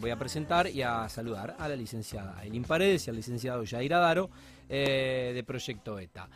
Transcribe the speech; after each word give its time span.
voy 0.00 0.10
a 0.10 0.16
presentar 0.16 0.68
y 0.68 0.82
a 0.82 1.08
saludar 1.08 1.56
a 1.58 1.68
la 1.68 1.76
licenciada 1.76 2.42
Elin 2.44 2.64
Paredes 2.64 3.06
y 3.06 3.10
al 3.10 3.16
licenciado 3.16 3.64
Jair 3.66 3.94
Adaro 3.94 4.30
eh, 4.68 5.32
de 5.34 5.44
Proyecto 5.44 5.98
ETA. 5.98 6.28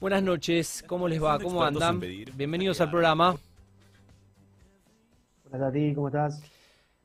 Buenas 0.00 0.22
noches, 0.22 0.84
¿cómo 0.86 1.08
les 1.08 1.22
va? 1.22 1.38
¿Cómo 1.38 1.62
andan? 1.62 2.00
Bienvenidos 2.00 2.80
al 2.80 2.90
programa. 2.90 3.36
Hola 5.50 5.66
Tati, 5.66 5.94
¿cómo 5.94 6.08
estás? 6.08 6.42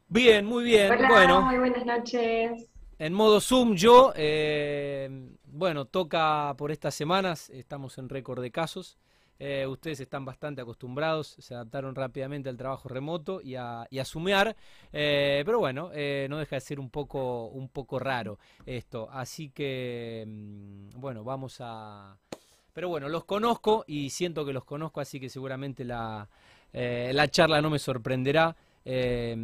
Bien, 0.10 0.46
muy 0.46 0.64
bien. 0.64 0.92
Hola, 0.92 1.10
bueno, 1.10 1.42
muy 1.42 1.58
buenas 1.58 1.86
noches. 1.86 2.70
en 3.00 3.14
modo 3.14 3.42
Zoom 3.42 3.74
yo, 3.76 4.14
eh, 4.16 5.10
bueno, 5.46 5.86
toca 5.86 6.54
por 6.58 6.72
estas 6.72 6.94
semanas, 6.94 7.50
estamos 7.50 7.98
en 7.98 8.10
récord 8.10 8.42
de 8.42 8.52
casos. 8.52 8.98
Eh, 9.46 9.68
ustedes 9.68 10.00
están 10.00 10.24
bastante 10.24 10.62
acostumbrados, 10.62 11.36
se 11.38 11.54
adaptaron 11.54 11.94
rápidamente 11.96 12.48
al 12.48 12.56
trabajo 12.56 12.88
remoto 12.88 13.42
y 13.42 13.56
a, 13.56 13.86
sumear, 14.06 14.56
eh, 14.94 15.44
pero 15.46 15.60
bueno, 15.60 15.92
eh, 15.94 16.28
no 16.30 16.38
deja 16.38 16.56
de 16.56 16.62
ser 16.62 16.80
un 16.80 16.90
poco, 16.90 17.48
un 17.48 17.68
poco 17.68 18.00
raro 18.00 18.40
esto. 18.66 19.10
Así 19.12 19.50
que, 19.50 20.24
mm, 20.26 20.92
bueno, 20.98 21.26
vamos 21.26 21.58
a... 21.60 22.18
Pero 22.72 22.88
bueno, 22.88 23.10
los 23.10 23.26
conozco 23.26 23.84
y 23.86 24.12
siento 24.12 24.46
que 24.46 24.54
los 24.54 24.64
conozco, 24.64 25.02
así 25.02 25.20
que 25.20 25.28
seguramente 25.28 25.84
la, 25.84 26.30
la 26.72 27.28
charla 27.28 27.62
no 27.62 27.70
me 27.70 27.80
sorprenderá. 27.80 28.56
Eh, 28.86 29.36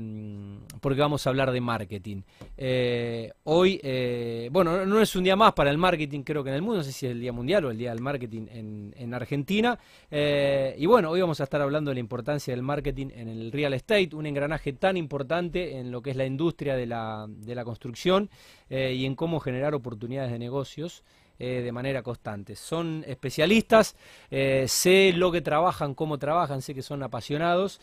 porque 0.81 0.99
vamos 1.02 1.25
a 1.25 1.29
hablar 1.29 1.52
de 1.52 1.61
marketing. 1.61 2.21
Eh, 2.57 3.31
hoy, 3.43 3.79
eh, 3.84 4.49
bueno, 4.52 4.85
no- 4.85 5.02
es 5.02 5.15
un 5.15 5.23
día 5.23 5.35
más 5.35 5.53
para 5.53 5.70
el 5.71 5.77
marketing, 5.77 6.21
creo 6.23 6.43
que 6.43 6.49
en 6.49 6.55
el 6.55 6.62
mundo, 6.62 6.77
no 6.77 6.84
sé 6.84 6.91
si 6.91 7.05
es 7.05 7.12
el 7.13 7.21
Día 7.21 7.31
Mundial 7.31 7.65
o 7.65 7.71
el 7.71 7.77
Día 7.77 7.91
del 7.91 8.02
Marketing 8.02 8.48
en, 8.52 8.93
en 8.98 9.13
Argentina. 9.13 9.77
Eh, 10.12 10.75
y 10.77 10.85
bueno, 10.85 11.09
hoy 11.09 11.21
vamos 11.21 11.39
a 11.39 11.43
estar 11.43 11.62
hablando 11.62 11.89
de 11.91 11.95
la 11.95 11.99
importancia 12.02 12.53
del 12.53 12.63
marketing 12.63 13.07
en 13.15 13.27
el 13.29 13.52
real 13.52 13.73
estate, 13.73 14.09
un 14.13 14.25
engranaje 14.25 14.73
tan 14.73 14.98
importante 14.98 15.77
en 15.77 15.91
lo 15.91 16.01
que 16.01 16.12
es 16.12 16.15
la 16.15 16.26
industria 16.26 16.76
de 16.76 16.85
la, 16.85 17.26
de 17.27 17.55
la 17.55 17.63
construcción 17.63 18.29
y 18.70 19.05
en 19.05 19.15
cómo 19.15 19.40
generar 19.40 19.73
oportunidades 19.73 20.31
de 20.31 20.40
negocios. 20.40 21.04
de 21.40 21.71
manera 21.71 22.04
constante. 22.04 22.54
Son 22.57 23.04
especialistas, 23.07 23.95
sé 24.29 25.13
lo 25.15 25.32
que 25.32 25.40
trabajan, 25.41 25.95
cómo 25.95 26.17
trabajan, 26.17 26.62
sé 26.62 26.76
que 26.76 26.82
son 26.82 27.01
apasionados 27.01 27.79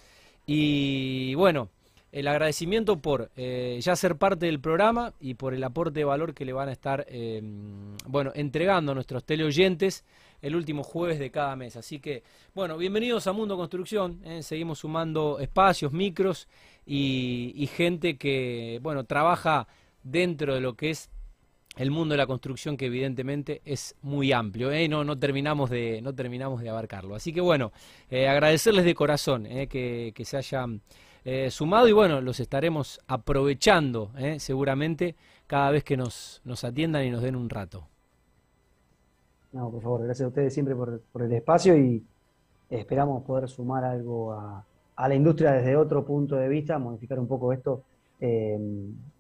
y 0.46 1.34
bueno, 1.34 1.70
el 2.12 2.28
agradecimiento 2.28 3.00
por 3.00 3.30
eh, 3.36 3.78
ya 3.82 3.96
ser 3.96 4.16
parte 4.16 4.46
del 4.46 4.60
programa 4.60 5.12
y 5.20 5.34
por 5.34 5.52
el 5.52 5.64
aporte 5.64 6.00
de 6.00 6.04
valor 6.04 6.34
que 6.34 6.44
le 6.44 6.52
van 6.52 6.68
a 6.68 6.72
estar 6.72 7.04
eh, 7.08 7.42
bueno, 8.06 8.32
entregando 8.34 8.92
a 8.92 8.94
nuestros 8.94 9.24
teleoyentes 9.24 10.04
el 10.40 10.54
último 10.54 10.82
jueves 10.82 11.18
de 11.18 11.30
cada 11.30 11.56
mes. 11.56 11.76
Así 11.76 11.98
que, 11.98 12.22
bueno, 12.54 12.78
bienvenidos 12.78 13.26
a 13.26 13.32
Mundo 13.32 13.56
Construcción. 13.56 14.20
eh, 14.24 14.42
seguimos 14.42 14.78
sumando 14.78 15.40
espacios, 15.40 15.92
micros 15.92 16.48
y, 16.86 17.52
y 17.56 17.66
gente 17.66 18.16
que, 18.16 18.78
bueno, 18.82 19.04
trabaja 19.04 19.66
dentro 20.02 20.54
de 20.54 20.60
lo 20.60 20.74
que 20.74 20.90
es 20.90 21.10
el 21.76 21.90
mundo 21.90 22.14
de 22.14 22.18
la 22.18 22.26
construcción 22.26 22.76
que 22.76 22.86
evidentemente 22.86 23.60
es 23.64 23.94
muy 24.02 24.32
amplio 24.32 24.72
¿eh? 24.72 24.88
no, 24.88 25.04
no, 25.04 25.18
terminamos 25.18 25.70
de, 25.70 26.00
no 26.02 26.14
terminamos 26.14 26.62
de 26.62 26.70
abarcarlo. 26.70 27.14
Así 27.14 27.32
que 27.32 27.40
bueno, 27.40 27.72
eh, 28.10 28.28
agradecerles 28.28 28.84
de 28.84 28.94
corazón 28.94 29.46
eh, 29.46 29.66
que, 29.66 30.12
que 30.14 30.24
se 30.24 30.36
hayan 30.36 30.80
eh, 31.28 31.50
sumado 31.50 31.88
y 31.88 31.92
bueno, 31.92 32.20
los 32.20 32.38
estaremos 32.38 33.00
aprovechando 33.08 34.12
eh, 34.16 34.38
seguramente 34.38 35.16
cada 35.48 35.72
vez 35.72 35.82
que 35.82 35.96
nos, 35.96 36.40
nos 36.44 36.62
atiendan 36.62 37.04
y 37.04 37.10
nos 37.10 37.20
den 37.20 37.34
un 37.34 37.50
rato. 37.50 37.88
No, 39.50 39.68
por 39.68 39.82
favor, 39.82 40.04
gracias 40.04 40.24
a 40.24 40.28
ustedes 40.28 40.54
siempre 40.54 40.76
por, 40.76 41.00
por 41.00 41.22
el 41.22 41.32
espacio 41.32 41.76
y 41.76 42.06
esperamos 42.70 43.24
poder 43.24 43.48
sumar 43.48 43.82
algo 43.82 44.34
a, 44.34 44.64
a 44.94 45.08
la 45.08 45.14
industria 45.16 45.50
desde 45.50 45.76
otro 45.76 46.04
punto 46.04 46.36
de 46.36 46.48
vista, 46.48 46.78
modificar 46.78 47.18
un 47.18 47.26
poco 47.26 47.52
esto, 47.52 47.82
eh, 48.20 48.58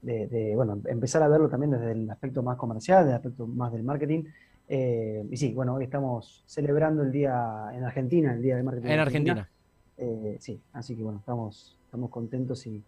de, 0.02 0.26
de, 0.28 0.56
bueno, 0.56 0.80
empezar 0.86 1.22
a 1.22 1.28
verlo 1.28 1.48
también 1.48 1.72
desde 1.72 1.92
el 1.92 2.10
aspecto 2.10 2.42
más 2.42 2.56
comercial, 2.56 3.04
desde 3.04 3.10
el 3.10 3.16
aspecto 3.16 3.46
más 3.46 3.72
del 3.72 3.82
marketing. 3.82 4.24
Eh, 4.68 5.24
y 5.30 5.36
sí, 5.36 5.52
bueno, 5.52 5.74
hoy 5.74 5.84
estamos 5.84 6.42
celebrando 6.46 7.02
el 7.02 7.12
día 7.12 7.70
en 7.72 7.84
Argentina, 7.84 8.32
el 8.32 8.42
Día 8.42 8.56
del 8.56 8.64
Marketing 8.64 8.88
En 8.88 9.00
Argentina. 9.00 9.50
Eh, 9.98 10.36
sí, 10.40 10.60
así 10.72 10.94
que 10.94 11.02
bueno, 11.02 11.18
estamos, 11.18 11.76
estamos 11.84 12.10
contentos 12.10 12.66
y, 12.66 12.82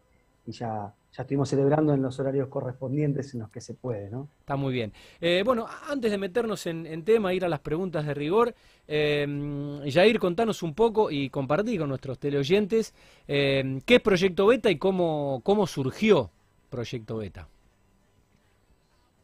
y 0.48 0.52
ya, 0.52 0.94
ya 1.12 1.22
estuvimos 1.22 1.50
celebrando 1.50 1.92
en 1.92 2.00
los 2.00 2.18
horarios 2.18 2.48
correspondientes 2.48 3.34
en 3.34 3.40
los 3.40 3.50
que 3.50 3.60
se 3.60 3.74
puede, 3.74 4.08
¿no? 4.08 4.28
Está 4.40 4.56
muy 4.56 4.72
bien. 4.72 4.94
Eh, 5.20 5.42
bueno, 5.44 5.66
antes 5.90 6.10
de 6.10 6.16
meternos 6.16 6.66
en, 6.66 6.86
en 6.86 7.04
tema, 7.04 7.34
ir 7.34 7.44
a 7.44 7.50
las 7.50 7.60
preguntas 7.60 8.06
de 8.06 8.14
rigor, 8.14 8.54
eh, 8.86 9.26
Jair, 9.92 10.18
contanos 10.18 10.62
un 10.62 10.72
poco 10.72 11.10
y 11.10 11.28
compartir 11.28 11.78
con 11.78 11.90
nuestros 11.90 12.18
teleoyentes 12.18 12.94
eh, 13.26 13.78
qué 13.84 13.96
es 13.96 14.00
Proyecto 14.00 14.46
Beta 14.46 14.70
y 14.70 14.78
cómo, 14.78 15.42
cómo 15.44 15.66
surgió 15.66 16.30
Proyecto 16.70 17.18
Beta. 17.18 17.46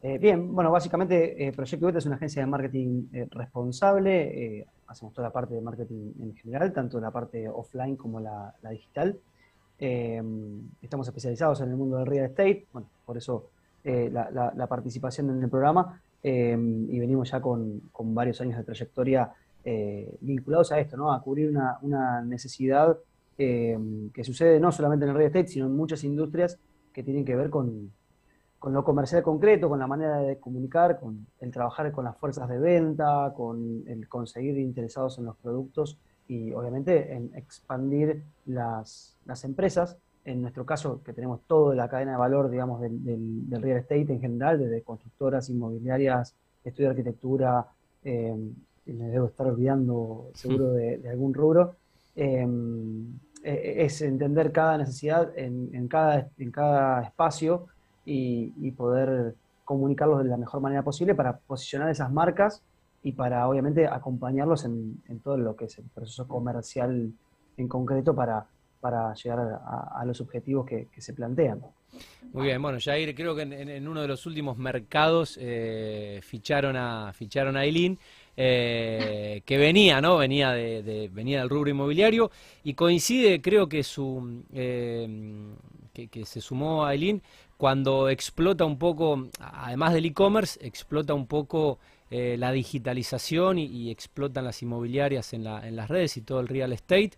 Eh, 0.03 0.19
bien, 0.19 0.53
bueno, 0.53 0.69
básicamente 0.69 1.47
eh, 1.47 1.51
Proyecto 1.53 1.87
Beta 1.87 1.97
es 1.97 2.05
una 2.05 2.17
agencia 2.17 2.43
de 2.43 2.45
marketing 2.45 3.07
responsable. 3.31 4.67
hacemos 4.85 5.11
toda 5.11 5.29
la 5.29 5.33
parte 5.33 5.55
de 5.55 5.61
marketing 5.61 6.11
en 6.21 6.35
general, 6.35 6.71
tanto 6.71 6.99
la 6.99 7.09
parte 7.09 7.49
offline 7.49 7.95
como 7.95 8.19
la, 8.19 8.53
la 8.61 8.69
digital. 8.69 9.17
Eh, 9.79 10.21
estamos 10.81 11.07
especializados 11.07 11.61
en 11.61 11.69
el 11.69 11.75
mundo 11.75 11.97
del 11.97 12.05
real 12.05 12.25
estate, 12.25 12.67
bueno, 12.71 12.87
por 13.05 13.17
eso 13.17 13.49
eh, 13.83 14.09
la, 14.11 14.67
participación 14.67 15.29
en 15.29 15.43
el 15.43 15.49
programa 15.49 16.01
eh, 16.23 16.57
y 16.89 16.99
venimos 16.99 17.29
ya 17.29 17.41
con, 17.41 17.81
varios 17.93 18.41
años 18.41 18.57
de 18.57 18.63
trayectoria 18.63 19.31
eh, 19.63 20.17
vinculados 20.21 20.71
a 20.71 20.79
esto, 20.79 20.97
¿no? 20.97 21.13
A 21.13 21.21
cubrir 21.21 21.49
una, 21.49 21.77
una 21.81 22.21
necesidad 22.21 22.97
eh, 23.37 23.77
que 24.13 24.23
sucede 24.23 24.59
no 24.59 24.71
solamente 24.71 25.05
en 25.05 25.11
el 25.11 25.17
real 25.17 25.27
estate, 25.27 25.49
sino 25.49 25.65
en 25.65 25.75
muchas 25.75 26.03
industrias 26.03 26.57
que 26.93 27.03
tienen 27.03 27.25
que 27.25 27.35
ver 27.35 27.49
con, 27.49 27.91
con 28.59 28.73
lo 28.73 28.83
comercial 28.83 29.21
concreto, 29.21 29.67
con 29.67 29.77
la 29.77 29.87
manera 29.87 30.19
de 30.19 30.39
comunicar, 30.39 30.99
con 30.99 31.27
el 31.41 31.51
trabajar 31.51 31.91
con 31.91 32.05
las 32.05 32.17
fuerzas 32.17 32.47
de 32.47 32.57
venta, 32.57 33.33
con 33.35 33.83
el 33.87 34.07
conseguir 34.07 34.57
interesados 34.57 35.19
en 35.19 35.25
los 35.25 35.35
productos 35.35 35.97
y 36.27 36.51
obviamente 36.53 37.13
en 37.13 37.31
expandir 37.35 38.23
las, 38.45 39.15
las 39.25 39.43
empresas. 39.43 39.97
En 40.23 40.41
nuestro 40.41 40.65
caso, 40.65 41.01
que 41.03 41.13
tenemos 41.13 41.41
toda 41.47 41.75
la 41.75 41.87
cadena 41.87 42.11
de 42.13 42.17
valor, 42.17 42.49
digamos, 42.49 42.81
del, 42.81 43.03
del- 43.03 43.47
del 43.49 43.61
real 43.61 43.77
estate 43.79 44.11
en 44.11 44.19
general, 44.21 44.57
desde 44.59 44.81
constructoras, 44.81 45.49
inmobiliarias, 45.49 46.33
estudio 46.63 46.89
de 46.89 46.91
arquitectura, 46.95 47.65
eh, 48.03 48.35
me 48.87 49.07
debo 49.09 49.27
estar 49.27 49.45
olvidando 49.47 50.29
seguro 50.33 50.71
de, 50.73 50.97
de 50.97 51.09
algún 51.09 51.33
rubro, 51.33 51.75
eh, 52.15 52.47
es 53.43 54.01
entender 54.01 54.51
cada 54.51 54.77
necesidad 54.79 55.31
en, 55.37 55.69
en 55.73 55.87
cada, 55.87 56.27
en 56.39 56.51
cada 56.51 57.03
espacio 57.03 57.67
y, 58.05 58.51
y 58.59 58.71
poder 58.71 59.35
comunicarlos 59.63 60.23
de 60.23 60.29
la 60.29 60.37
mejor 60.37 60.61
manera 60.61 60.81
posible 60.81 61.13
para 61.13 61.37
posicionar 61.37 61.89
esas 61.89 62.11
marcas 62.11 62.61
y 63.05 63.11
para 63.11 63.47
obviamente 63.47 63.85
acompañarlos 63.85 64.65
en, 64.65 64.99
en 65.07 65.19
todo 65.19 65.37
lo 65.37 65.55
que 65.55 65.65
es 65.65 65.77
el 65.77 65.85
proceso 65.93 66.27
comercial 66.27 67.13
en 67.55 67.67
concreto 67.67 68.15
para, 68.15 68.47
para 68.81 69.13
llegar 69.13 69.61
a, 69.63 70.03
los 70.05 70.21
objetivos 70.21 70.65
que, 70.65 70.87
se 70.97 71.13
plantean. 71.13 71.61
Muy 72.33 72.47
bien, 72.47 72.59
bueno, 72.59 72.79
Jair, 72.81 73.13
creo 73.13 73.35
que 73.35 73.43
en, 73.43 73.87
uno 73.87 74.01
de 74.01 74.07
los 74.07 74.25
últimos 74.25 74.57
mercados 74.57 75.37
eh, 75.39 76.19
ficharon 76.23 76.75
a 76.75 77.13
ficharon 77.13 77.55
a 77.55 77.63
Eileen, 77.63 77.99
eh, 78.35 79.43
que 79.45 79.57
venía, 79.59 80.01
¿no? 80.01 80.17
Venía 80.17 80.49
de, 80.53 80.81
de- 80.81 81.07
venía 81.09 81.41
del 81.41 81.49
rubro 81.49 81.69
inmobiliario 81.69 82.31
y 82.63 82.73
coincide, 82.73 83.39
creo 83.39 83.69
que 83.69 83.83
su 83.83 84.43
eh, 84.51 85.07
que, 85.93 86.07
que 86.07 86.25
se 86.25 86.41
sumó 86.41 86.85
a 86.85 86.93
Eileen 86.95 87.21
cuando 87.55 88.09
explota 88.09 88.65
un 88.65 88.79
poco, 88.79 89.27
además 89.39 89.93
del 89.93 90.05
e-commerce, 90.05 90.59
explota 90.65 91.13
un 91.13 91.27
poco 91.27 91.77
eh, 92.11 92.35
la 92.37 92.51
digitalización 92.51 93.57
y, 93.59 93.65
y 93.65 93.91
explotan 93.91 94.45
las 94.45 94.61
inmobiliarias 94.61 95.33
en 95.33 95.43
la, 95.43 95.67
en 95.67 95.75
las 95.75 95.89
redes 95.89 96.17
y 96.17 96.21
todo 96.21 96.39
el 96.39 96.47
real 96.47 96.73
estate. 96.73 97.11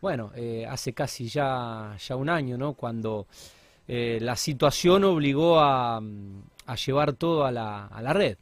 Bueno, 0.00 0.32
eh, 0.34 0.66
hace 0.68 0.92
casi 0.92 1.28
ya, 1.28 1.96
ya 1.98 2.16
un 2.16 2.28
año, 2.28 2.58
¿no? 2.58 2.74
Cuando 2.74 3.26
eh, 3.88 4.18
la 4.20 4.36
situación 4.36 5.04
obligó 5.04 5.60
a, 5.60 6.00
mm, 6.00 6.42
a 6.66 6.74
llevar 6.76 7.14
todo 7.14 7.44
a 7.44 7.52
la, 7.52 7.86
a 7.86 8.02
la 8.02 8.12
red. 8.12 8.36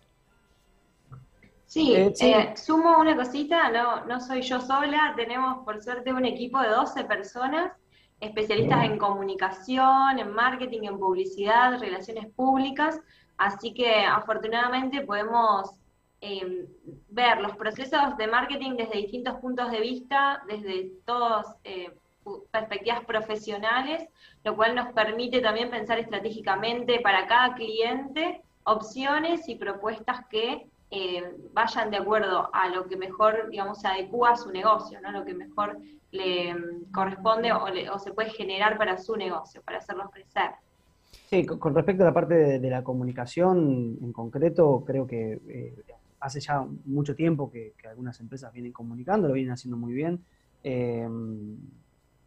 Sí, 1.67 2.13
sí. 2.15 2.33
eh, 2.33 2.55
sumo 2.57 2.99
una 2.99 3.17
cosita, 3.17 3.71
no, 3.71 4.05
no 4.05 4.21
soy 4.21 4.43
yo 4.43 4.61
sola, 4.61 5.15
tenemos 5.17 5.65
por 5.65 5.83
suerte 5.83 6.13
un 6.13 6.27
equipo 6.27 6.61
de 6.61 6.69
12 6.69 7.05
personas, 7.05 7.73
especialistas 8.21 8.85
en 8.85 8.99
comunicación, 8.99 10.19
en 10.19 10.33
marketing, 10.33 10.83
en 10.83 10.99
publicidad, 10.99 11.79
relaciones 11.81 12.27
públicas, 12.35 13.01
así 13.39 13.73
que 13.73 14.05
afortunadamente 14.05 15.01
podemos 15.01 15.71
eh, 16.23 16.67
ver 17.11 17.41
los 17.41 17.57
procesos 17.57 18.17
de 18.17 18.27
marketing 18.29 18.77
desde 18.77 18.97
distintos 18.99 19.35
puntos 19.41 19.71
de 19.71 19.81
vista, 19.81 20.43
desde 20.49 20.93
todas 21.05 21.45
eh, 21.65 21.91
perspectivas 22.51 23.05
profesionales, 23.05 24.09
lo 24.45 24.55
cual 24.57 24.75
nos 24.77 24.93
permite 24.93 25.41
también 25.41 25.69
pensar 25.69 25.99
estratégicamente 25.99 27.01
para 27.01 27.27
cada 27.27 27.55
cliente 27.55 28.41
opciones 28.65 29.49
y 29.49 29.57
propuestas 29.57 30.25
que 30.31 30.67
eh, 30.93 31.25
vayan 31.53 31.91
de 31.91 31.97
acuerdo 31.97 32.51
a 32.53 32.69
lo 32.69 32.87
que 32.87 32.97
mejor, 32.97 33.49
digamos, 33.51 33.81
se 33.81 33.89
adecua 33.89 34.31
a 34.31 34.37
su 34.37 34.53
negocio, 34.53 35.01
¿no? 35.01 35.11
Lo 35.11 35.25
que 35.25 35.35
mejor 35.35 35.79
le 36.13 36.55
mm, 36.55 36.93
corresponde 36.93 37.53
o, 37.53 37.69
le- 37.69 37.89
se 37.99 38.13
puede 38.13 38.31
generar 38.31 38.79
para 38.79 38.97
su 38.99 39.17
negocio, 39.17 39.61
para 39.63 39.79
hacerlo 39.79 40.09
crecer. 40.11 40.51
Sí, 41.29 41.45
con 41.47 41.75
respecto 41.75 42.03
a 42.05 42.07
la 42.07 42.15
parte 42.15 42.35
de, 42.59 42.71
la 42.71 42.85
comunicación 42.85 43.99
en 44.01 44.13
concreto, 44.13 44.85
creo 44.87 45.07
que 45.07 45.41
eh, 45.49 45.75
hace 46.23 46.41
ya 46.41 46.65
mucho 46.85 47.15
tiempo 47.15 47.51
que, 47.51 47.75
algunas 47.89 48.19
empresas 48.21 48.53
vienen 48.53 48.73
comunicando, 48.73 49.29
lo 49.29 49.35
vienen 49.35 49.53
haciendo 49.53 49.77
muy 49.77 49.93
bien, 49.93 50.25
em, 50.63 51.57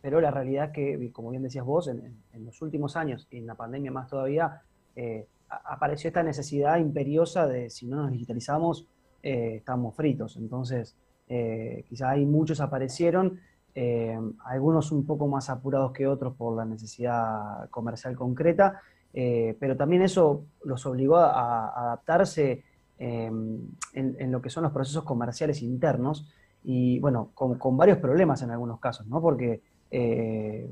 pero 0.02 0.22
la 0.22 0.32
realidad 0.32 0.66
es 0.66 0.72
que, 0.72 1.12
como 1.12 1.32
bien 1.32 1.42
decías 1.42 1.66
vos, 1.66 1.88
en, 1.88 2.46
los 2.46 2.62
últimos 2.62 2.96
años 2.96 3.28
y 3.32 3.38
en 3.38 3.48
la 3.48 3.56
pandemia 3.56 3.92
más 3.92 4.08
todavía, 4.10 4.62
eh, 4.96 5.28
apareció 5.48 6.10
esta 6.10 6.22
necesidad 6.22 6.78
imperiosa 6.78 7.48
de 7.48 7.70
si 7.70 7.88
no 7.88 7.96
nos 7.96 8.12
digitalizamos, 8.12 8.88
eh, 9.24 9.56
estamos 9.56 9.96
fritos. 9.96 10.36
Entonces, 10.36 10.96
eh, 11.28 11.86
quizá 11.88 12.12
hay 12.12 12.26
muchos 12.26 12.60
aparecieron, 12.62 13.40
algunos 14.46 14.94
un 14.94 15.06
poco 15.06 15.28
más 15.28 15.50
apurados 15.50 15.92
que 15.92 16.08
otros 16.08 16.34
por 16.38 16.56
la 16.56 16.64
necesidad 16.64 17.70
comercial 17.72 18.16
concreta, 18.16 18.80
pero 19.12 19.76
también 19.76 20.02
eso 20.02 20.46
los 20.64 20.86
obligó 20.86 21.18
a 21.18 21.72
adaptarse 21.76 22.64
Em, 22.98 23.60
en, 23.94 24.32
lo 24.32 24.42
que 24.42 24.50
son 24.50 24.64
los 24.64 24.72
procesos 24.72 25.04
comerciales 25.04 25.62
internos 25.62 26.32
y 26.64 26.98
bueno, 27.00 27.32
con, 27.34 27.78
varios 27.78 27.98
problemas 27.98 28.42
en 28.42 28.52
algunos 28.52 28.80
casos, 28.80 29.06
¿no? 29.08 29.22
Porque 29.22 29.62
eh, 29.92 30.70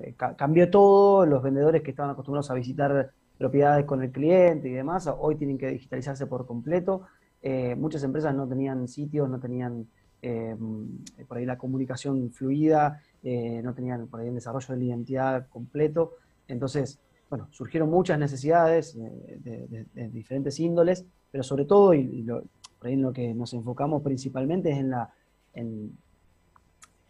eh, 0.00 0.14
cambió 0.36 0.70
todo, 0.70 1.26
los 1.26 1.42
vendedores 1.42 1.82
que 1.82 1.90
estaban 1.90 2.12
acostumbrados 2.12 2.50
a 2.50 2.54
visitar 2.54 3.10
propiedades 3.36 3.84
con 3.84 4.02
el 4.02 4.12
cliente 4.12 4.68
y 4.68 4.72
demás, 4.72 5.10
hoy 5.18 5.34
tienen 5.34 5.58
que 5.58 5.66
digitalizarse 5.68 6.26
por 6.26 6.46
completo. 6.46 7.02
Eh, 7.42 7.74
muchas 7.74 8.02
empresas 8.04 8.34
no 8.34 8.46
tenían 8.46 8.86
sitios, 8.86 9.28
no 9.28 9.40
tenían 9.40 9.88
em, 10.22 10.98
por 11.26 11.38
ahí 11.38 11.44
la 11.44 11.58
comunicación 11.58 12.30
fluida, 12.30 13.00
no 13.24 13.74
tenían 13.74 14.06
por 14.06 14.20
ahí 14.20 14.28
el 14.28 14.36
desarrollo 14.36 14.68
de 14.68 14.76
la 14.76 14.84
identidad 14.84 15.48
completo. 15.48 16.12
Entonces, 16.46 17.00
bueno, 17.28 17.48
surgieron 17.50 17.90
muchas 17.90 18.20
necesidades 18.20 18.96
de 18.96 19.86
diferentes 20.12 20.60
índoles 20.60 21.04
pero 21.30 21.42
sobre 21.42 21.64
todo, 21.64 21.94
y, 21.94 22.22
lo, 22.22 22.42
por 22.78 22.88
ahí 22.88 22.94
en 22.94 23.02
lo 23.02 23.12
que 23.12 23.34
nos 23.34 23.52
enfocamos 23.52 24.02
principalmente 24.02 24.70
es 24.70 24.78
en 24.78 24.90
la, 24.90 25.10
en, 25.54 25.96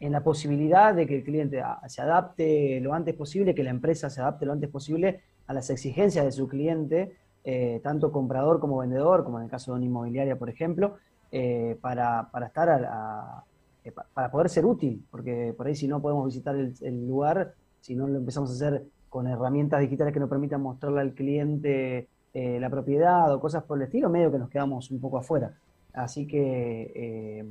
la 0.01 0.23
posibilidad 0.23 0.95
de 0.95 1.07
que 1.07 1.17
el 1.17 1.25
cliente 1.25 1.63
se 1.89 2.03
adapte 2.03 2.81
lo 2.81 2.95
antes 2.95 3.15
posible, 3.15 3.55
que 3.55 3.65
la 3.65 3.71
empresa 3.71 4.11
se 4.11 4.21
adapte 4.21 4.47
lo 4.47 4.53
antes 4.53 4.71
posible 4.71 5.21
a 5.47 5.53
las 5.53 5.71
exigencias 5.71 6.25
de 6.25 6.33
su 6.33 6.49
cliente, 6.49 7.17
eh, 7.45 7.81
tanto 7.83 8.13
comprador 8.13 8.61
como 8.61 8.79
vendedor, 8.79 9.25
como 9.25 9.39
en 9.39 9.45
el 9.45 9.51
caso 9.51 9.73
de 9.73 9.77
una 9.77 9.87
inmobiliaria, 9.87 10.37
por 10.37 10.51
ejemplo, 10.51 10.97
eh, 11.31 11.77
para, 11.81 12.29
estar 12.47 12.69
a, 12.69 13.45
eh, 13.85 13.93
para 14.13 14.31
poder 14.31 14.49
ser 14.49 14.67
útil, 14.67 15.05
porque 15.11 15.55
por 15.57 15.67
ahí 15.67 15.75
si 15.75 15.89
no 15.89 16.01
podemos 16.01 16.27
visitar 16.27 16.57
el, 16.57 16.75
el, 16.83 17.07
lugar, 17.07 17.55
si 17.81 17.95
no 17.95 18.07
lo 18.07 18.19
empezamos 18.19 18.51
a 18.51 18.55
hacer 18.55 18.85
con 19.09 19.27
herramientas 19.27 19.81
digitales 19.81 20.13
que 20.13 20.21
nos 20.21 20.29
permitan 20.29 20.61
mostrarle 20.61 21.01
al 21.01 21.15
cliente 21.15 22.09
eh, 22.39 22.61
la 22.61 22.69
propiedad 22.69 23.33
o 23.33 23.41
cosas 23.41 23.63
por 23.63 23.79
el 23.79 23.85
estilo, 23.85 24.11
medio 24.11 24.31
que 24.31 24.37
nos 24.37 24.51
quedamos 24.51 24.91
un 24.91 25.01
poco 25.01 25.17
afuera. 25.17 25.55
Así 25.95 26.27
que, 26.27 26.93
eh, 26.95 27.47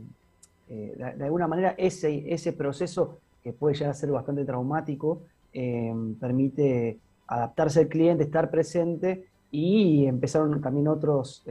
eh, 0.69 1.13
de, 1.17 1.23
alguna 1.23 1.47
manera, 1.47 1.73
ese, 1.75 2.31
ese 2.31 2.53
proceso, 2.53 3.17
que 3.43 3.51
puede 3.51 3.73
llegar 3.73 3.89
a 3.89 3.93
ser 3.95 4.11
bastante 4.11 4.45
traumático, 4.45 5.23
permite 6.19 6.99
adaptarse 7.25 7.79
al 7.79 7.87
cliente, 7.87 8.25
estar 8.25 8.51
presente 8.51 9.25
y 9.49 10.05
empezaron 10.05 10.61
también 10.61 10.87
otros, 10.87 11.43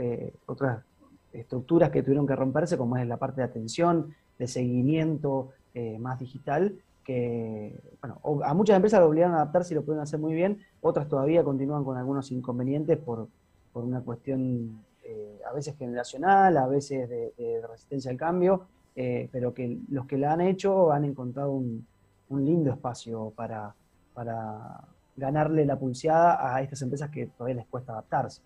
otras 0.47 0.85
estructuras 1.33 1.91
que 1.91 2.05
tuvieron 2.05 2.29
que 2.29 2.37
romperse, 2.37 2.77
como 2.79 2.97
es 2.99 3.09
la 3.09 3.17
parte 3.17 3.41
de 3.41 3.47
atención, 3.49 4.15
de 4.39 4.47
seguimiento 4.47 5.51
más 5.99 6.21
digital, 6.21 6.77
que, 7.05 7.79
bueno, 8.01 8.21
a 8.45 8.55
muchas 8.55 8.77
empresas 8.77 9.01
lo 9.01 9.07
obligaron 9.07 9.35
a 9.35 9.43
adaptarse 9.43 9.75
y 9.75 9.77
lo 9.77 9.85
pueden 9.85 10.03
hacer 10.03 10.19
muy 10.19 10.35
bien, 10.35 10.59
otras 10.81 11.09
todavía 11.09 11.45
continúan 11.45 11.85
con 11.85 11.97
algunos 11.97 12.31
inconvenientes 12.33 12.99
por, 12.99 13.29
una 13.75 14.01
cuestión 14.03 14.85
eh, 15.03 15.41
a 15.49 15.53
veces 15.53 15.77
generacional, 15.77 16.57
a 16.57 16.67
veces 16.69 17.09
de, 17.09 17.61
resistencia 17.69 18.11
al 18.11 18.17
cambio, 18.17 18.67
eh, 18.95 19.29
pero 19.33 19.53
que 19.53 19.79
los 19.91 20.07
que 20.07 20.17
la 20.17 20.33
han 20.33 20.41
hecho 20.41 20.93
han 20.93 21.05
encontrado 21.05 21.53
un, 21.53 21.87
lindo 22.31 22.73
espacio 22.73 23.33
para, 23.37 23.73
para 24.13 24.81
ganarle 25.17 25.65
la 25.65 25.79
pulseada 25.79 26.57
a 26.57 26.61
estas 26.63 26.83
empresas 26.83 27.11
que 27.11 27.27
todavía 27.27 27.55
les 27.55 27.67
cuesta 27.67 27.93
adaptarse. 27.93 28.43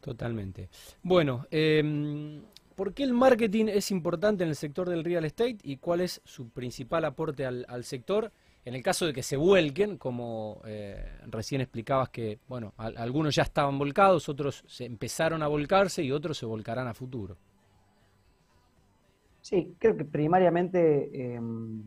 Totalmente. 0.00 0.68
Bueno, 1.02 1.46
eh, 1.52 2.42
¿Por 2.80 2.94
qué 2.94 3.02
el 3.02 3.12
marketing 3.12 3.66
es 3.66 3.90
importante 3.90 4.42
en 4.42 4.48
el 4.48 4.56
sector 4.56 4.88
del 4.88 5.04
real 5.04 5.26
estate 5.26 5.58
y 5.64 5.76
cuál 5.76 6.00
es 6.00 6.22
su 6.24 6.48
principal 6.48 7.04
aporte 7.04 7.44
al, 7.44 7.84
sector? 7.84 8.32
En 8.64 8.74
el 8.74 8.82
caso 8.82 9.04
de 9.04 9.12
que 9.12 9.22
se 9.22 9.36
vuelquen, 9.36 9.98
como 9.98 10.62
eh, 10.64 11.18
recién 11.26 11.60
explicabas 11.60 12.08
que, 12.08 12.38
bueno, 12.48 12.72
algunos 12.78 13.34
ya 13.34 13.42
estaban 13.42 13.78
volcados, 13.78 14.30
otros 14.30 14.64
se 14.66 14.86
empezaron 14.86 15.42
a 15.42 15.46
volcarse 15.46 16.02
y 16.02 16.10
otros 16.10 16.38
se 16.38 16.46
volcarán 16.46 16.88
a 16.88 16.94
futuro. 16.94 17.36
Sí, 19.42 19.76
creo 19.78 19.94
que 19.94 20.06
primariamente 20.06 21.34
em, 21.34 21.82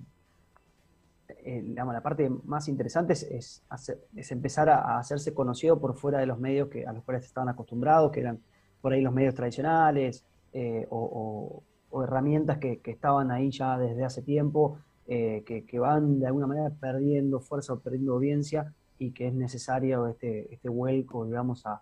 eh, 1.43 1.73
la 1.73 2.01
parte 2.03 2.29
más 2.29 2.67
interesante 2.67 3.13
es, 3.13 3.23
es, 3.23 4.31
empezar 4.31 4.69
a, 4.69 4.99
hacerse 4.99 5.33
conocido 5.33 5.79
por 5.79 5.95
fuera 5.95 6.19
de 6.19 6.27
los 6.27 6.37
medios 6.37 6.69
que, 6.69 6.85
a 6.85 6.93
los 6.93 7.03
cuales 7.03 7.25
estaban 7.25 7.49
acostumbrados, 7.49 8.11
que 8.11 8.19
eran 8.19 8.43
por 8.79 8.93
ahí 8.93 9.01
los 9.01 9.11
medios 9.11 9.33
tradicionales, 9.33 10.23
eh, 10.53 10.85
o, 10.91 11.63
herramientas 12.03 12.57
que, 12.57 12.79
estaban 12.85 13.31
ahí 13.31 13.51
ya 13.51 13.77
desde 13.77 14.03
hace 14.03 14.21
tiempo, 14.21 14.77
eh, 15.07 15.43
que, 15.45 15.79
van 15.79 16.19
de 16.19 16.27
alguna 16.27 16.47
manera 16.47 16.69
perdiendo 16.71 17.39
fuerza 17.39 17.73
o 17.73 17.79
perdiendo 17.79 18.13
audiencia 18.13 18.73
y 18.97 19.11
que 19.11 19.27
es 19.27 19.33
necesario 19.33 20.07
este, 20.07 20.53
este 20.53 20.69
vuelco, 20.69 21.25
digamos, 21.25 21.65
a, 21.65 21.81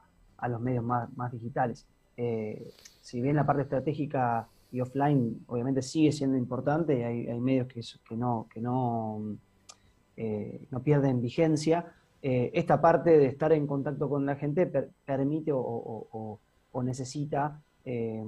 los 0.49 0.59
medios 0.59 0.83
más, 0.83 1.31
digitales. 1.31 1.85
Eh, 2.17 2.73
si 3.01 3.21
bien 3.21 3.35
la 3.35 3.45
parte 3.45 3.61
estratégica 3.61 4.47
y 4.71 4.81
offline 4.81 5.43
obviamente 5.47 5.81
sigue 5.81 6.11
siendo 6.11 6.35
importante, 6.37 7.05
hay, 7.05 7.27
hay 7.27 7.39
medios 7.39 7.67
que, 7.67 8.17
no, 8.17 8.47
que 8.51 8.59
no, 8.59 9.37
no 10.71 10.83
pierden 10.83 11.21
vigencia, 11.21 11.93
esta 12.21 12.81
parte 12.81 13.17
de 13.17 13.27
estar 13.27 13.51
en 13.53 13.67
contacto 13.67 14.09
con 14.09 14.25
la 14.25 14.35
gente 14.35 14.65
permite 15.05 15.51
o 15.53 16.39
necesita 16.83 17.61
eh, 17.83 18.23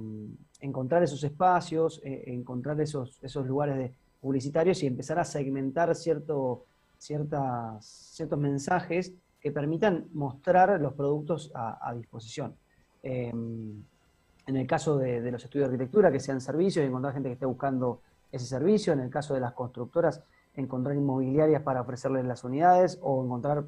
encontrar 0.60 1.02
esos 1.02 1.22
espacios, 1.22 2.00
eh, 2.04 2.24
encontrar 2.26 2.80
esos, 2.80 3.18
esos 3.22 3.46
lugares 3.46 3.76
de 3.76 3.94
publicitarios 4.20 4.82
y 4.82 4.86
empezar 4.86 5.18
a 5.18 5.24
segmentar 5.24 5.94
cierto, 5.94 6.64
ciertas, 6.98 7.84
ciertos 7.84 8.38
mensajes 8.38 9.12
que 9.40 9.52
permitan 9.52 10.06
mostrar 10.12 10.80
los 10.80 10.94
productos 10.94 11.52
a, 11.54 11.94
disposición. 11.94 12.56
Eh, 13.02 13.30
en 13.30 14.56
el 14.56 14.66
caso 14.66 14.98
de, 14.98 15.30
los 15.30 15.44
estudios 15.44 15.68
de 15.68 15.74
arquitectura, 15.74 16.10
que 16.10 16.20
sean 16.20 16.40
servicios, 16.40 16.84
encontrar 16.84 17.12
gente 17.12 17.28
que 17.28 17.34
esté 17.34 17.46
buscando 17.46 18.00
ese 18.32 18.46
servicio. 18.46 18.92
En 18.92 19.00
el 19.00 19.10
caso 19.10 19.34
de 19.34 19.40
las 19.40 19.52
constructoras, 19.52 20.22
encontrar 20.54 20.96
inmobiliarias 20.96 21.62
para 21.62 21.82
ofrecerles 21.82 22.24
las 22.24 22.44
unidades 22.44 22.98
o 23.02 23.22
encontrar 23.22 23.64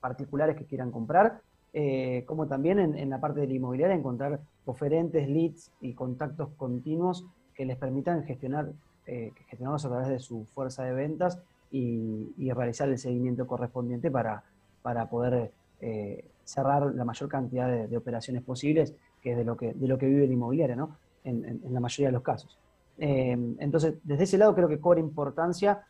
particulares 0.00 0.56
que 0.56 0.64
quieran 0.64 0.90
comprar. 0.90 1.42
Eh, 1.74 2.24
como 2.26 2.46
también 2.46 2.78
en, 2.78 3.08
la 3.08 3.18
parte 3.18 3.40
de 3.40 3.46
la 3.46 3.54
inmobiliaria 3.54 3.96
encontrar 3.96 4.40
oferentes, 4.66 5.26
leads 5.26 5.72
y 5.80 5.94
contactos 5.94 6.50
continuos 6.58 7.24
que 7.54 7.64
les 7.64 7.78
permitan 7.78 8.24
gestionar, 8.24 8.72
eh, 9.06 9.32
gestionarlos 9.48 9.84
a 9.86 9.88
través 9.88 10.08
de 10.08 10.18
su 10.18 10.44
fuerza 10.44 10.84
de 10.84 10.92
ventas 10.92 11.38
y, 11.70 12.30
realizar 12.52 12.90
el 12.90 12.98
seguimiento 12.98 13.46
correspondiente 13.46 14.10
para, 14.10 14.44
para 14.82 15.08
poder 15.08 15.50
eh, 15.80 16.26
cerrar 16.44 16.94
la 16.94 17.04
mayor 17.06 17.30
cantidad 17.30 17.88
de, 17.88 17.96
operaciones 17.96 18.42
posibles, 18.42 18.94
que 19.22 19.30
es 19.30 19.38
de 19.38 19.44
lo 19.44 19.56
que, 19.56 19.72
de 19.72 19.88
lo 19.88 19.96
que 19.96 20.06
vive 20.06 20.26
la 20.26 20.32
inmobiliaria, 20.34 20.76
¿no? 20.76 20.96
En, 21.24 21.62
la 21.70 21.80
mayoría 21.80 22.08
de 22.08 22.12
los 22.12 22.22
casos. 22.22 22.58
entonces, 22.98 23.94
desde 24.04 24.24
ese 24.24 24.38
lado 24.38 24.54
creo 24.54 24.68
que 24.68 24.78
cobra 24.78 25.00
importancia 25.00 25.86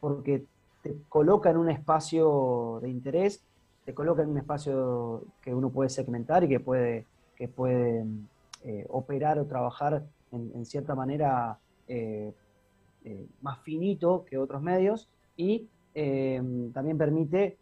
porque 0.00 0.44
te 0.82 0.96
coloca 1.08 1.50
en 1.50 1.58
un 1.58 1.70
espacio 1.70 2.80
de 2.82 2.88
interés 2.88 3.44
te 3.88 3.94
coloca 3.94 4.22
en 4.22 4.28
un 4.28 4.36
espacio 4.36 5.24
que 5.40 5.54
uno 5.54 5.70
puede 5.70 5.88
segmentar 5.88 6.44
y 6.44 6.48
que 6.48 6.60
puede, 6.60 7.06
que 7.34 7.48
puede 7.48 8.04
eh, 8.62 8.84
operar 8.90 9.38
o 9.38 9.46
trabajar 9.46 10.04
en, 10.30 10.66
cierta 10.66 10.94
manera 10.94 11.58
eh, 11.86 12.34
eh, 13.06 13.26
más 13.40 13.58
finito 13.60 14.26
que 14.26 14.36
otros 14.36 14.60
medios 14.60 15.08
y 15.38 15.70
también 15.94 16.98
permite 16.98 17.56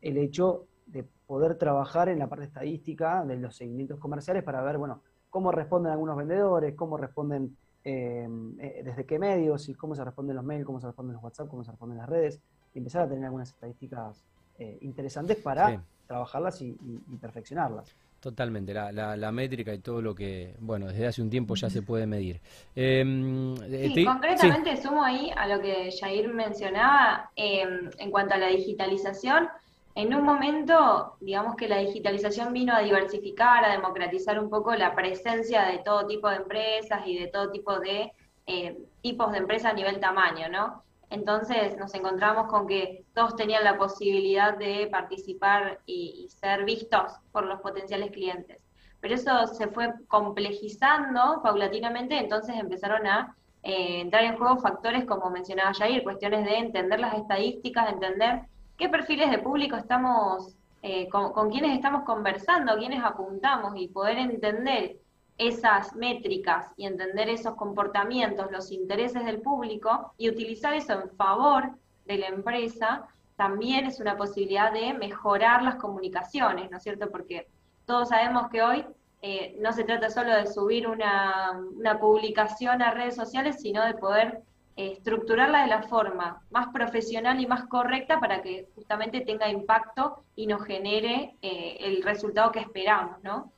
el 0.00 0.18
hecho 0.18 0.66
de 0.86 1.04
poder 1.26 1.58
trabajar 1.58 2.08
en 2.08 2.20
la 2.20 2.28
parte 2.28 2.44
estadística 2.44 3.24
de 3.24 3.38
los 3.38 3.56
seguimientos 3.56 3.98
comerciales 3.98 4.44
para 4.44 4.62
ver, 4.62 4.78
bueno, 4.78 5.02
cómo 5.30 5.50
responden 5.50 5.90
algunos 5.90 6.16
vendedores, 6.16 6.76
cómo 6.76 6.96
responden 6.96 7.56
desde 7.82 9.04
qué 9.04 9.18
medios 9.18 9.68
y 9.68 9.74
cómo 9.74 9.96
se 9.96 10.04
responden 10.04 10.36
los 10.36 10.44
mails, 10.44 10.64
cómo 10.64 10.78
se 10.78 10.86
responden 10.86 11.14
los 11.14 11.24
WhatsApp, 11.24 11.48
cómo 11.48 11.64
se 11.64 11.72
responden 11.72 11.98
las 11.98 12.08
redes 12.08 12.40
y 12.72 12.78
empezar 12.78 13.02
a 13.02 13.08
tener 13.08 13.24
algunas 13.24 13.50
estadísticas 13.50 14.24
eh, 14.62 14.78
interesantes 14.82 15.38
para 15.38 15.82
trabajarlas 16.06 16.62
y, 16.62 16.76
perfeccionarlas. 17.20 17.96
Totalmente, 18.20 18.72
la, 18.72 19.32
métrica 19.32 19.74
y 19.74 19.80
todo 19.80 20.00
lo 20.00 20.14
que, 20.14 20.54
bueno, 20.60 20.86
desde 20.86 21.08
hace 21.08 21.20
un 21.20 21.28
tiempo 21.28 21.56
ya 21.56 21.68
se 21.68 21.82
puede 21.82 22.06
medir. 22.06 22.40
Em, 22.76 23.54
eh, 23.62 23.90
sí, 23.92 24.04
concretamente 24.04 24.76
sumo 24.76 25.02
ahí 25.02 25.32
a 25.34 25.48
lo 25.48 25.60
que 25.60 25.90
Jair 25.98 26.32
mencionaba 26.32 27.32
em, 27.34 27.90
en 27.98 28.10
cuanto 28.12 28.34
a 28.34 28.38
la 28.38 28.48
digitalización. 28.48 29.48
en 29.94 30.14
un 30.14 30.24
momento, 30.24 31.16
digamos 31.20 31.54
que 31.56 31.68
la 31.68 31.78
digitalización 31.78 32.52
vino 32.52 32.72
a 32.74 32.80
diversificar, 32.80 33.64
a 33.64 33.72
democratizar 33.72 34.38
un 34.38 34.48
poco 34.48 34.74
la 34.74 34.94
presencia 34.94 35.64
de 35.64 35.78
todo 35.78 36.06
tipo 36.06 36.30
de 36.30 36.36
empresas 36.36 37.02
y 37.04 37.18
de 37.18 37.26
todo 37.26 37.50
tipo 37.50 37.78
de 37.80 38.12
eh, 38.46 38.76
tipos 39.02 39.30
de 39.32 39.38
empresas 39.38 39.72
a 39.72 39.74
nivel 39.74 40.00
tamaño, 40.00 40.48
¿no? 40.48 40.82
Entonces 41.12 41.76
nos 41.76 41.92
encontramos 41.94 42.46
con 42.46 42.66
que 42.66 43.04
todos 43.12 43.36
tenían 43.36 43.64
la 43.64 43.76
posibilidad 43.76 44.56
de 44.56 44.88
participar 44.90 45.80
y, 45.84 46.26
ser 46.40 46.64
vistos 46.64 47.12
por 47.32 47.44
los 47.44 47.60
potenciales 47.60 48.10
clientes. 48.10 48.64
Pero 48.98 49.14
eso 49.14 49.46
se 49.48 49.68
fue 49.68 49.92
complejizando 50.08 51.40
paulatinamente, 51.42 52.18
entonces 52.18 52.56
empezaron 52.56 53.06
a 53.06 53.36
eh, 53.62 54.00
entrar 54.00 54.24
en 54.24 54.38
juego 54.38 54.56
factores 54.56 55.04
como 55.04 55.28
mencionaba 55.28 55.74
Jair, 55.74 56.02
cuestiones 56.02 56.46
de 56.46 56.56
entender 56.56 56.98
las 56.98 57.14
estadísticas, 57.14 57.86
de 57.86 57.92
entender 57.92 58.40
qué 58.78 58.88
perfiles 58.88 59.30
de 59.30 59.38
público 59.38 59.76
estamos, 59.76 60.56
eh, 60.80 61.10
con, 61.10 61.34
con 61.34 61.50
quiénes 61.50 61.74
estamos 61.74 62.04
conversando, 62.04 62.78
quiénes 62.78 63.04
apuntamos 63.04 63.74
y 63.76 63.88
poder 63.88 64.16
entender 64.16 64.96
esas 65.38 65.94
métricas 65.96 66.72
y 66.76 66.86
entender 66.86 67.28
esos 67.28 67.54
comportamientos, 67.54 68.50
los 68.50 68.70
intereses 68.70 69.24
del 69.24 69.40
público 69.40 70.12
y 70.18 70.28
utilizar 70.28 70.74
eso 70.74 70.92
en 70.92 71.10
favor 71.10 71.70
de 72.04 72.18
la 72.18 72.28
empresa, 72.28 73.06
también 73.36 73.86
es 73.86 73.98
una 73.98 74.16
posibilidad 74.16 74.72
de 74.72 74.94
mejorar 74.94 75.62
las 75.62 75.76
comunicaciones, 75.76 76.70
¿no 76.70 76.76
es 76.76 76.82
cierto? 76.82 77.10
Porque 77.10 77.48
todos 77.86 78.10
sabemos 78.10 78.48
que 78.50 78.62
hoy 78.62 78.84
eh, 79.22 79.56
no 79.60 79.72
se 79.72 79.84
trata 79.84 80.10
solo 80.10 80.34
de 80.34 80.46
subir 80.46 80.88
una, 80.88 81.60
publicación 82.00 82.82
a 82.82 82.92
redes 82.92 83.14
sociales, 83.14 83.60
sino 83.60 83.84
de 83.84 83.94
poder 83.94 84.42
eh, 84.76 84.92
estructurarla 84.92 85.62
de 85.62 85.68
la 85.68 85.82
forma 85.82 86.42
más 86.50 86.68
profesional 86.72 87.40
y 87.40 87.46
más 87.46 87.64
correcta 87.66 88.18
para 88.18 88.42
que 88.42 88.68
justamente 88.74 89.20
tenga 89.20 89.48
impacto 89.48 90.24
y 90.34 90.46
nos 90.46 90.64
genere 90.64 91.36
eh, 91.40 91.76
el 91.80 92.02
resultado 92.02 92.50
que 92.50 92.60
esperamos, 92.60 93.22
¿no? 93.22 93.52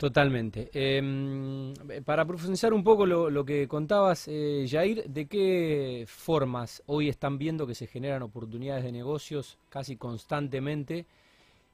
Totalmente. 0.00 0.70
Em, 0.72 1.74
para 2.06 2.24
profundizar 2.24 2.72
un 2.72 2.82
poco 2.82 3.04
lo, 3.04 3.44
que 3.44 3.68
contabas, 3.68 4.28
eh, 4.28 4.66
Jair, 4.66 5.04
¿de 5.04 5.26
qué 5.26 6.06
formas 6.08 6.82
hoy 6.86 7.10
están 7.10 7.36
viendo 7.36 7.66
que 7.66 7.74
se 7.74 7.86
generan 7.86 8.22
oportunidades 8.22 8.82
de 8.82 8.92
negocios 8.92 9.58
casi 9.68 9.98
constantemente 9.98 11.04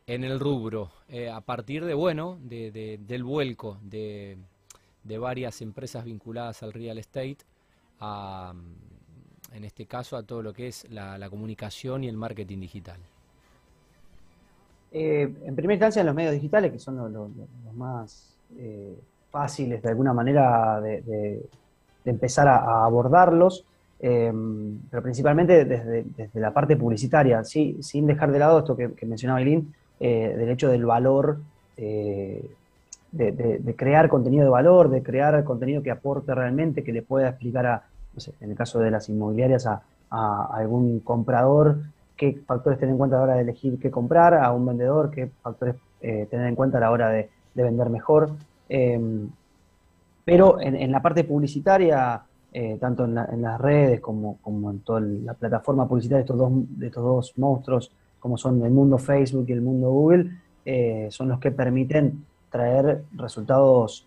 en 0.09 0.25
el 0.25 0.41
rubro? 0.41 0.91
Eh, 1.09 1.31
a 1.31 1.41
partir 1.41 1.85
de, 1.85 1.95
bueno, 1.95 2.37
de, 2.43 2.99
del 2.99 3.23
vuelco 3.23 3.79
de, 3.81 4.37
varias 5.05 5.63
empresas 5.63 6.05
vinculadas 6.05 6.65
al 6.65 6.73
real 6.73 6.99
estate, 6.99 7.39
en 8.01 9.65
este 9.65 9.87
caso 9.87 10.17
a 10.17 10.25
todo 10.25 10.43
lo 10.43 10.53
que 10.53 10.67
es 10.67 10.85
la 10.91 11.31
comunicación 11.31 12.03
y 12.03 12.09
el 12.09 12.17
marketing 12.17 12.59
digital. 12.59 12.99
Eh, 14.93 15.23
en 15.45 15.57
primera 15.57 15.75
instancia 15.75 16.01
en 16.01 16.07
los 16.07 16.15
medios 16.15 16.33
digitales, 16.33 16.73
que 16.73 16.79
son 16.79 17.13
los, 17.13 17.31
más 17.75 18.35
eh, 18.59 18.97
fáciles 19.31 19.83
de 19.83 19.89
alguna 19.89 20.13
manera 20.15 20.81
de, 20.81 21.43
empezar 22.05 22.47
a, 22.49 22.85
abordarlos, 22.85 23.65
eh, 23.99 24.33
pero 24.91 25.03
principalmente 25.03 25.65
desde, 25.65 26.07
la 26.35 26.53
parte 26.53 26.77
publicitaria, 26.77 27.43
sin 27.45 28.07
dejar 28.07 28.31
de 28.31 28.39
lado 28.39 28.61
esto 28.61 28.77
que, 28.77 29.07
mencionaba 29.07 29.41
Eileen, 29.41 29.75
del 29.99 30.49
hecho 30.51 30.69
del 30.69 30.87
valor, 30.87 31.41
de, 31.77 32.45
crear 33.77 34.09
contenido 34.09 34.45
de 34.45 34.51
valor, 34.51 34.89
de 34.89 35.03
crear 35.03 35.43
contenido 35.45 35.83
que 35.83 35.91
aporte 35.91 36.35
realmente, 36.35 36.85
que 36.85 36.93
le 36.93 37.03
pueda 37.03 37.29
explicar 37.31 37.67
a, 37.67 37.83
en 38.41 38.51
el 38.51 38.57
caso 38.57 38.79
de 38.79 38.91
las 38.91 39.09
inmobiliarias, 39.09 39.67
a 39.67 39.83
algún 40.53 41.01
comprador 41.01 41.81
qué 42.17 42.41
factores 42.47 42.79
tener 42.79 42.93
en 42.93 42.99
cuenta 42.99 43.17
a 43.17 43.19
la 43.21 43.25
hora 43.25 43.35
de 43.35 43.43
elegir 43.43 43.79
qué 43.79 43.91
comprar, 43.91 44.35
a 44.35 44.53
un 44.53 44.67
vendedor, 44.67 45.11
qué 45.11 45.31
factores 45.43 45.77
eh, 46.01 46.27
tener 46.31 46.47
en 46.47 46.55
cuenta 46.55 46.79
a 46.79 46.81
la 46.81 46.91
hora 46.91 47.11
de, 47.11 47.29
vender 47.55 47.89
mejor. 47.89 48.33
Em, 48.69 49.29
pero 50.25 50.61
en, 50.61 50.91
la 50.93 51.01
parte 51.01 51.25
publicitaria, 51.25 52.23
eh, 52.53 52.77
tanto 52.81 53.05
en, 53.05 53.15
las 53.15 53.61
redes 53.61 54.01
como, 54.01 54.39
en 54.47 54.81
toda 54.81 55.01
la 55.01 55.35
plataforma 55.35 55.89
publicitaria 55.89 56.19
de 56.19 56.23
estos, 56.25 56.37
dos, 56.37 56.53
estos 56.83 57.05
dos 57.05 57.39
monstruos, 57.39 57.93
como 58.19 58.37
son 58.37 58.63
el 58.63 58.73
mundo 58.73 58.99
Facebook 58.99 59.47
y 59.49 59.53
el 59.53 59.63
mundo 59.63 59.91
Google, 59.91 60.31
eh, 60.65 61.09
son 61.11 61.29
los 61.29 61.39
que 61.39 61.51
permiten 61.51 62.25
traer 62.51 63.05
resultados 63.15 64.07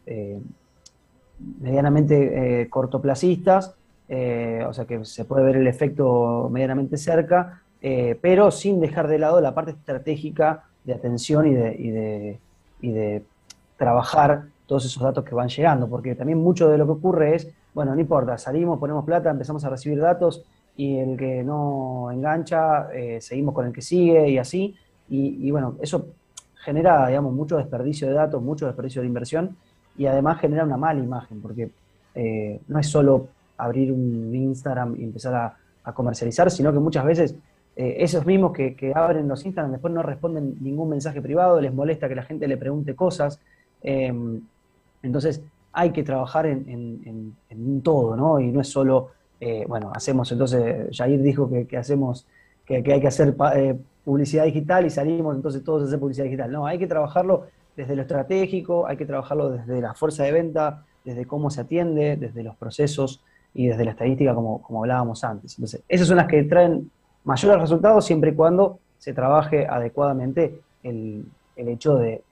medianamente 1.62 2.68
cortoplacistas, 2.70 3.76
o 4.10 4.74
sea 4.74 4.86
que 4.86 5.06
se 5.06 5.26
puede 5.26 5.44
ver 5.46 5.58
el 5.58 5.68
efecto 5.68 6.50
medianamente 6.52 6.98
cerca, 6.98 7.62
eh, 7.82 8.18
pero 8.22 8.52
sin 8.52 8.82
dejar 8.82 9.08
de 9.08 9.20
lado 9.20 9.40
la 9.40 9.54
parte 9.54 9.72
estratégica 9.72 10.64
de 10.84 10.94
atención 10.94 11.48
y 11.48 11.54
de, 12.82 13.24
trabajar 13.78 14.48
todos 14.66 14.86
esos 14.86 15.02
datos 15.02 15.24
que 15.24 15.34
van 15.34 15.48
llegando, 15.48 15.88
porque 15.88 16.14
también 16.14 16.38
mucho 16.38 16.68
de 16.70 16.78
lo 16.78 16.86
que 16.86 16.92
ocurre 16.92 17.36
es, 17.36 17.50
bueno, 17.74 17.96
no 17.96 18.02
importa, 18.02 18.38
salimos, 18.38 18.78
ponemos 18.78 19.06
plata, 19.06 19.30
empezamos 19.30 19.64
a 19.64 19.70
recibir 19.70 20.00
datos 20.00 20.44
y 20.76 20.98
el 20.98 21.18
que 21.18 21.44
no 21.44 22.12
engancha, 22.12 22.90
eh, 22.94 23.22
seguimos 23.22 23.56
con 23.56 23.68
el 23.68 23.72
que 23.72 23.82
sigue 23.82 24.30
y 24.30 24.38
así, 24.38 24.76
y, 25.12 25.50
bueno, 25.50 25.76
eso 25.82 26.08
genera, 26.56 27.08
digamos, 27.08 27.34
mucho 27.34 27.58
desperdicio 27.58 28.08
de 28.08 28.14
datos, 28.14 28.44
mucho 28.44 28.68
desperdicio 28.68 29.02
de 29.02 29.08
inversión 29.08 29.56
y 29.98 30.06
además 30.06 30.40
genera 30.40 30.66
una 30.66 30.78
mala 30.78 31.00
imagen, 31.00 31.42
porque 31.42 31.72
eh, 32.14 32.60
no 32.68 32.80
es 32.80 32.88
solo 32.88 33.30
abrir 33.58 33.92
un 33.92 34.36
Instagram 34.36 34.96
y 35.00 35.04
empezar 35.04 35.56
a 35.84 35.94
comercializar, 35.94 36.52
sino 36.52 36.72
que 36.72 36.78
muchas 36.80 37.04
veces 37.04 37.36
eh, 37.80 38.04
esos 38.04 38.26
mismos 38.26 38.52
que, 38.52 38.92
abren 38.94 39.30
los 39.30 39.46
Instagram 39.46 39.72
después 39.72 39.94
no 39.94 40.04
responden 40.04 40.58
ningún 40.60 40.90
mensaje 40.90 41.22
privado, 41.22 41.62
les 41.62 41.74
molesta 41.74 42.10
que 42.10 42.16
la 42.16 42.24
gente 42.24 42.46
le 42.46 42.58
pregunte 42.58 42.94
cosas. 42.94 43.40
Em, 43.82 44.42
entonces 45.02 45.42
hay 45.72 45.92
que 45.92 46.04
trabajar 46.04 46.46
en, 46.46 47.36
un 47.50 47.82
todo, 47.82 48.18
¿no? 48.18 48.38
Y 48.42 48.52
no 48.52 48.60
es 48.60 48.68
solo, 48.68 49.12
eh, 49.40 49.64
bueno, 49.66 49.94
hacemos, 49.96 50.30
entonces 50.30 50.90
Jair 50.92 51.22
dijo 51.22 51.50
que, 51.50 51.78
hacemos, 51.78 52.28
que, 52.66 52.84
hay 52.86 53.00
que 53.00 53.08
hacer 53.08 53.34
eh, 53.56 53.80
publicidad 54.04 54.44
digital 54.44 54.86
y 54.86 54.90
salimos 54.90 55.38
entonces 55.38 55.64
todos 55.64 55.84
a 55.84 55.86
hacer 55.86 56.00
publicidad 56.02 56.26
digital. 56.26 56.52
No, 56.52 56.68
hay 56.68 56.80
que 56.80 56.88
trabajarlo 56.88 57.46
desde 57.78 57.96
lo 57.96 58.02
estratégico, 58.02 58.88
hay 58.88 58.98
que 58.98 59.06
trabajarlo 59.06 59.52
desde 59.52 59.80
la 59.80 59.94
fuerza 59.94 60.24
de 60.24 60.34
venta, 60.34 60.84
desde 61.06 61.24
cómo 61.24 61.50
se 61.50 61.62
atiende, 61.62 62.18
desde 62.18 62.44
los 62.44 62.58
procesos 62.58 63.24
y 63.54 63.68
desde 63.68 63.86
la 63.86 63.92
estadística 63.92 64.36
como, 64.36 64.62
como 64.62 64.84
hablábamos 64.84 65.24
antes. 65.24 65.58
Entonces, 65.58 65.82
esas 65.88 66.10
son 66.10 66.18
las 66.18 66.28
que 66.28 66.44
traen 66.44 66.92
mayores 67.30 67.62
resultados 67.62 68.06
siempre 68.06 68.32
y 68.32 68.34
cuando 68.34 68.80
se 68.98 69.14
trabaje 69.14 69.68
adecuadamente 69.68 70.60
el, 70.84 71.26
hecho 71.56 71.96
de, 71.96 72.24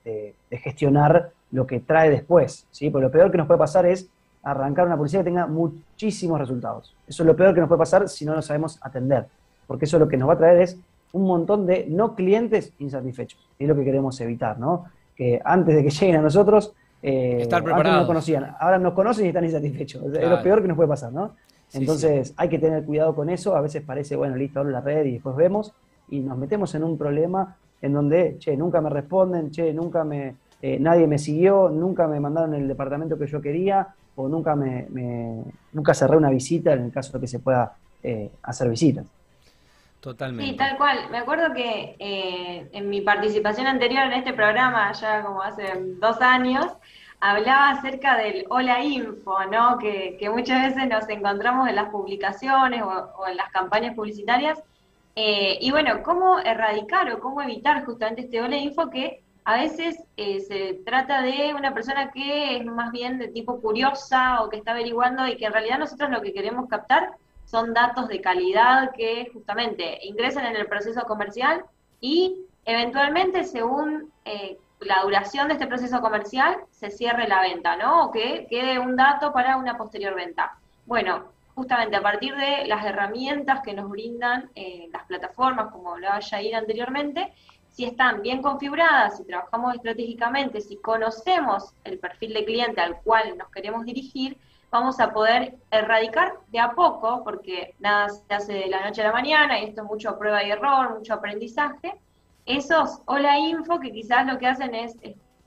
gestionar 0.51 1.29
lo 1.51 1.67
que 1.67 1.79
trae 1.79 2.09
después. 2.09 2.65
¿sí? 2.71 2.89
Porque 2.89 3.05
lo 3.05 3.11
peor 3.11 3.31
que 3.31 3.37
nos 3.37 3.45
puede 3.45 3.59
pasar 3.59 3.85
es 3.85 4.09
arrancar 4.41 4.87
una 4.87 4.97
publicidad 4.97 5.21
que 5.21 5.29
tenga 5.29 5.45
muchísimos 5.45 6.39
resultados. 6.39 6.95
Eso 7.07 7.23
es 7.23 7.27
lo 7.27 7.35
peor 7.35 7.53
que 7.53 7.59
nos 7.59 7.67
puede 7.67 7.79
pasar 7.79 8.09
si 8.09 8.25
no 8.25 8.33
lo 8.33 8.41
sabemos 8.41 8.79
atender. 8.81 9.27
Porque 9.67 9.85
eso 9.85 9.99
lo 9.99 10.07
que 10.07 10.17
nos 10.17 10.29
va 10.29 10.33
a 10.33 10.37
traer 10.37 10.61
es 10.61 10.79
un 11.13 11.23
montón 11.25 11.67
de 11.67 11.85
no 11.87 12.15
clientes 12.15 12.73
insatisfechos. 12.79 13.39
Y 13.59 13.63
es 13.65 13.69
lo 13.69 13.75
que 13.75 13.83
queremos 13.83 14.19
evitar, 14.19 14.57
¿no? 14.57 14.85
Que 15.15 15.39
antes 15.45 15.75
de 15.75 15.83
que 15.83 15.89
lleguen 15.99 16.17
a 16.17 16.21
nosotros, 16.21 16.73
eh, 17.03 17.41
Estar 17.41 17.63
preparados. 17.63 18.01
no 18.01 18.07
conocían, 18.07 18.55
ahora 18.59 18.79
nos 18.79 18.93
conocen 18.93 19.25
y 19.25 19.27
están 19.27 19.45
insatisfechos. 19.45 20.03
Es 20.15 20.29
lo 20.29 20.41
peor 20.41 20.63
que 20.63 20.67
nos 20.67 20.75
puede 20.75 20.89
pasar, 20.89 21.13
¿no? 21.13 21.35
Entonces 21.73 22.33
hay 22.37 22.49
que 22.49 22.59
tener 22.59 22.83
cuidado 22.83 23.13
con 23.13 23.29
eso, 23.29 23.55
a 23.55 23.61
veces 23.61 23.83
parece, 23.83 24.15
bueno, 24.15 24.35
listo, 24.35 24.59
abro 24.59 24.71
la 24.71 24.81
red 24.81 25.05
y 25.05 25.13
después 25.13 25.35
vemos, 25.35 25.73
y 26.09 26.19
nos 26.19 26.37
metemos 26.37 26.73
en 26.75 26.83
un 26.83 26.97
problema 26.97 27.57
en 27.81 27.93
donde, 27.93 28.37
che, 28.39 28.55
nunca 28.55 28.81
me 28.81 28.89
responden, 28.89 29.51
che, 29.51 29.73
nunca 29.73 30.03
me, 30.03 30.35
eh, 30.61 30.79
nadie 30.79 31.07
me 31.07 31.17
siguió, 31.17 31.69
nunca 31.69 32.07
me 32.07 32.19
mandaron 32.19 32.53
el 32.53 32.67
departamento 32.67 33.17
que 33.17 33.27
yo 33.27 33.41
quería, 33.41 33.87
o 34.15 34.27
nunca 34.27 34.55
me, 34.55 34.87
nunca 35.73 35.93
cerré 35.93 36.17
una 36.17 36.31
visita 36.31 36.73
en 36.73 36.85
el 36.85 36.91
caso 36.91 37.13
de 37.13 37.21
que 37.21 37.27
se 37.27 37.39
pueda 37.39 37.75
eh, 38.01 38.31
hacer 38.41 38.67
visitas. 38.69 39.05
Totalmente. 39.99 40.51
Sí, 40.51 40.57
tal 40.57 40.77
cual. 40.77 41.09
Me 41.11 41.17
acuerdo 41.17 41.53
que 41.53 41.95
eh, 41.99 42.69
en 42.71 42.89
mi 42.89 43.01
participación 43.01 43.67
anterior 43.67 44.05
en 44.05 44.13
este 44.13 44.33
programa, 44.33 44.91
ya 44.93 45.23
como 45.23 45.41
hace 45.41 45.63
dos 45.99 46.19
años, 46.21 46.65
hablaba 47.19 47.71
acerca 47.71 48.17
del 48.17 48.45
hola 48.49 48.83
info, 48.83 49.45
¿no? 49.45 49.77
Que, 49.79 50.17
muchas 50.33 50.75
veces 50.75 50.89
nos 50.89 51.07
encontramos 51.09 51.67
en 51.67 51.75
las 51.75 51.89
publicaciones 51.89 52.81
o, 52.83 53.27
en 53.27 53.37
las 53.37 53.51
campañas 53.51 53.95
publicitarias. 53.95 54.61
Eh, 55.15 55.57
y 55.61 55.71
bueno, 55.71 56.03
cómo 56.03 56.39
erradicar 56.39 57.11
o 57.11 57.19
cómo 57.19 57.41
evitar 57.41 57.85
justamente 57.85 58.21
este 58.21 58.41
hola 58.41 58.57
info 58.57 58.89
que 58.89 59.23
a 59.45 59.55
veces 59.55 60.03
eh, 60.17 60.41
se 60.41 60.73
trata 60.85 61.21
de 61.21 61.53
una 61.55 61.73
persona 61.73 62.11
que 62.11 62.57
es 62.57 62.65
más 62.65 62.91
bien 62.91 63.17
de 63.17 63.29
tipo 63.29 63.61
curiosa 63.61 64.43
o 64.43 64.49
que 64.49 64.57
está 64.57 64.71
averiguando 64.71 65.25
y 65.25 65.37
que 65.37 65.45
en 65.45 65.53
realidad 65.53 65.79
nosotros 65.79 66.09
lo 66.11 66.21
que 66.21 66.33
queremos 66.33 66.69
captar 66.69 67.11
son 67.45 67.73
datos 67.73 68.09
de 68.09 68.19
calidad 68.19 68.91
que 68.91 69.29
justamente 69.33 69.99
ingresan 70.03 70.45
en 70.45 70.57
el 70.57 70.67
proceso 70.67 71.01
comercial 71.03 71.63
y 72.01 72.45
eventualmente 72.65 73.45
según 73.45 74.11
eh, 74.25 74.57
la 74.79 75.01
duración 75.01 75.47
de 75.47 75.53
este 75.53 75.67
proceso 75.67 76.01
comercial 76.01 76.57
se 76.71 76.91
cierre 76.91 77.27
la 77.27 77.41
venta, 77.41 77.75
¿no? 77.75 78.05
O 78.05 78.11
que 78.11 78.47
quede 78.49 78.79
un 78.79 78.95
dato 78.95 79.33
para 79.33 79.57
una 79.57 79.77
posterior 79.77 80.15
venta. 80.15 80.57
Bueno, 80.85 81.25
justamente 81.55 81.95
a 81.95 82.01
partir 82.01 82.35
de 82.35 82.67
las 82.67 82.85
herramientas 82.85 83.61
que 83.63 83.73
nos 83.73 83.89
brindan 83.89 84.49
eh, 84.55 84.87
las 84.93 85.03
plataformas, 85.05 85.71
como 85.71 85.93
hablaba 85.93 86.19
Jair 86.21 86.55
anteriormente, 86.55 87.33
si 87.69 87.85
están 87.85 88.21
bien 88.21 88.41
configuradas, 88.41 89.17
si 89.17 89.23
trabajamos 89.23 89.75
estratégicamente, 89.75 90.61
si 90.61 90.77
conocemos 90.77 91.73
el 91.83 91.99
perfil 91.99 92.33
de 92.33 92.45
cliente 92.45 92.81
al 92.81 93.01
cual 93.01 93.37
nos 93.37 93.49
queremos 93.49 93.85
dirigir, 93.85 94.37
vamos 94.71 94.99
a 94.99 95.11
poder 95.11 95.55
erradicar 95.71 96.33
de 96.49 96.59
a 96.59 96.71
poco, 96.71 97.23
porque 97.23 97.73
nada 97.79 98.09
se 98.09 98.33
hace 98.33 98.53
de 98.53 98.67
la 98.67 98.85
noche 98.85 99.01
a 99.01 99.05
la 99.05 99.13
mañana, 99.13 99.59
y 99.59 99.65
esto 99.65 99.81
es 99.81 99.87
mucho 99.87 100.17
prueba 100.17 100.43
y 100.43 100.51
error, 100.51 100.97
mucho 100.97 101.13
aprendizaje, 101.13 101.95
esos 102.47 103.01
hola 103.05 103.37
info 103.37 103.79
que 103.79 103.91
quizás 103.91 104.25
lo 104.25 104.39
que 104.39 104.47
hacen 104.47 104.73
es 104.73 104.95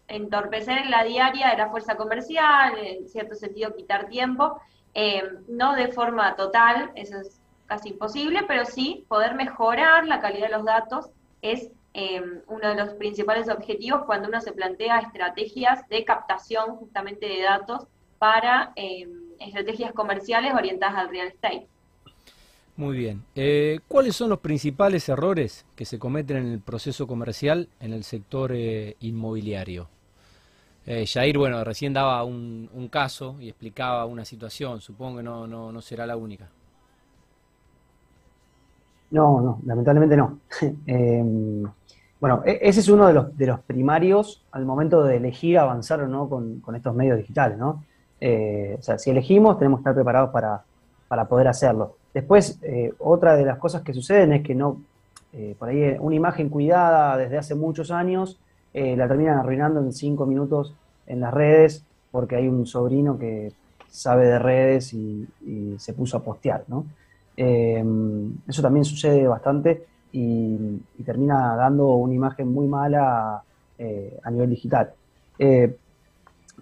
entorpecer 0.07 0.87
la 0.87 1.03
diaria 1.03 1.49
de 1.51 1.57
la 1.57 1.71
fuerza 1.71 1.97
comercial, 1.97 2.75
en 2.79 3.09
cierto 3.09 3.35
sentido 3.35 3.75
quitar 3.75 4.09
tiempo, 4.09 4.61
eh, 4.95 5.23
no 5.49 5.75
de 5.75 5.89
forma 5.89 6.37
total, 6.37 6.91
eso 6.95 7.19
es 7.19 7.41
casi 7.67 7.91
imposible, 7.91 8.41
pero 8.47 8.65
sí 8.65 9.05
poder 9.09 9.35
mejorar 9.35 10.07
la 10.07 10.21
calidad 10.21 10.49
de 10.49 10.57
los 10.57 10.65
datos 10.65 11.11
es 11.41 11.71
eh, 11.95 12.23
uno 12.47 12.69
de 12.69 12.75
los 12.75 12.95
principales 12.95 13.49
objetivos 13.49 14.05
cuando 14.05 14.29
uno 14.29 14.41
se 14.41 14.53
plantea 14.53 14.99
estrategias 14.99 15.89
de 15.89 16.05
captación 16.05 16.77
justamente 16.77 17.27
de 17.27 17.43
datos 17.43 17.87
para 18.19 18.73
eh, 18.77 19.09
estrategias 19.39 19.93
comerciales 19.93 20.53
orientadas 20.55 20.97
al 20.97 21.09
real 21.09 21.29
estate. 21.29 21.67
Muy 22.81 22.97
bien. 22.97 23.25
Eh, 23.35 23.81
¿Cuáles 23.87 24.17
son 24.17 24.31
los 24.31 24.39
principales 24.39 25.07
errores 25.11 25.67
que 25.77 25.85
se 25.85 25.99
cometen 25.99 26.39
en 26.39 26.47
el 26.47 26.61
proceso 26.61 27.07
comercial 27.07 27.69
en 27.79 27.93
el 27.93 28.05
sector 28.05 28.53
eh, 28.55 28.97
inmobiliario? 29.01 29.87
Eh, 30.87 31.05
Jair, 31.07 31.37
bueno, 31.37 31.63
recién 31.63 31.93
daba 31.93 32.25
un, 32.25 32.89
caso 32.91 33.37
y 33.39 33.51
explicaba 33.51 34.07
una 34.07 34.25
situación. 34.25 34.81
Supongo 34.81 35.19
que 35.19 35.23
no, 35.23 35.47
no, 35.47 35.81
será 35.83 36.07
la 36.07 36.17
única. 36.17 36.49
No, 39.11 39.43
no, 39.43 39.61
lamentablemente 39.67 40.17
no. 40.17 40.39
Em, 40.87 41.63
bueno, 42.19 42.43
e, 42.47 42.61
ese 42.63 42.81
es 42.81 42.89
uno 42.89 43.07
de 43.07 43.13
los, 43.13 43.37
de 43.37 43.47
los 43.47 43.61
primarios 43.61 44.43
al 44.53 44.65
momento 44.65 45.05
de 45.05 45.19
elegir 45.19 45.59
avanzar 45.59 46.01
o 46.01 46.09
no 46.09 46.31
con, 46.31 46.61
con 46.61 46.75
estos 46.77 46.95
medios 46.95 47.19
digitales, 47.19 47.59
¿no? 47.59 47.85
o 48.23 48.83
sea, 48.83 48.99
si 48.99 49.11
elegimos, 49.11 49.59
tenemos 49.59 49.79
que 49.79 49.83
estar 49.83 49.95
preparados 49.95 50.31
para, 50.31 50.63
para 51.09 51.27
poder 51.27 51.49
hacerlo. 51.49 52.00
Después, 52.13 52.59
eh, 52.63 52.93
otra 52.99 53.37
de 53.37 53.45
las 53.45 53.59
cosas 53.59 53.83
que 53.83 53.95
suceden 53.95 54.33
es 54.33 54.43
que 54.43 54.55
no, 54.55 54.83
eh, 55.33 55.55
por 55.59 55.69
ahí 55.69 55.97
una 56.01 56.17
imagen 56.17 56.49
cuidada 56.49 57.17
desde 57.17 57.39
hace 57.39 57.55
muchos 57.55 57.91
años, 57.91 58.39
eh, 58.75 58.97
la 58.97 59.07
terminan 59.07 59.39
arruinando 59.39 59.81
en 59.81 59.93
cinco 59.93 60.27
minutos 60.27 60.75
en 61.07 61.21
las 61.21 61.33
redes 61.33 61.85
porque 62.11 62.37
hay 62.37 62.49
un 62.49 62.67
sobrino 62.67 63.19
que 63.19 63.53
sabe 63.89 64.27
de 64.27 64.39
redes 64.39 64.93
y, 64.93 65.27
se 65.79 65.93
puso 65.95 66.17
a 66.17 66.23
postear, 66.23 66.65
¿no? 66.69 66.85
eso 67.37 68.61
también 68.61 68.85
sucede 68.85 69.27
bastante 69.27 69.87
y, 70.13 70.79
termina 71.05 71.57
dando 71.57 71.95
una 71.95 72.13
imagen 72.13 72.53
muy 72.53 72.67
mala 72.67 73.43
a 74.23 74.31
nivel 74.31 74.51
digital. 74.51 74.93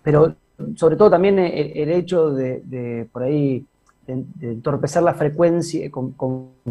pero 0.02 0.34
sobre 0.76 0.96
todo 0.96 1.10
también 1.10 1.38
el, 1.38 1.90
hecho 1.90 2.30
de 2.30 3.08
por 3.10 3.24
ahí 3.24 3.66
de, 4.08 4.52
entorpecer 4.52 5.02
la 5.02 5.14
frecuencia, 5.14 5.90
con, 5.90 6.14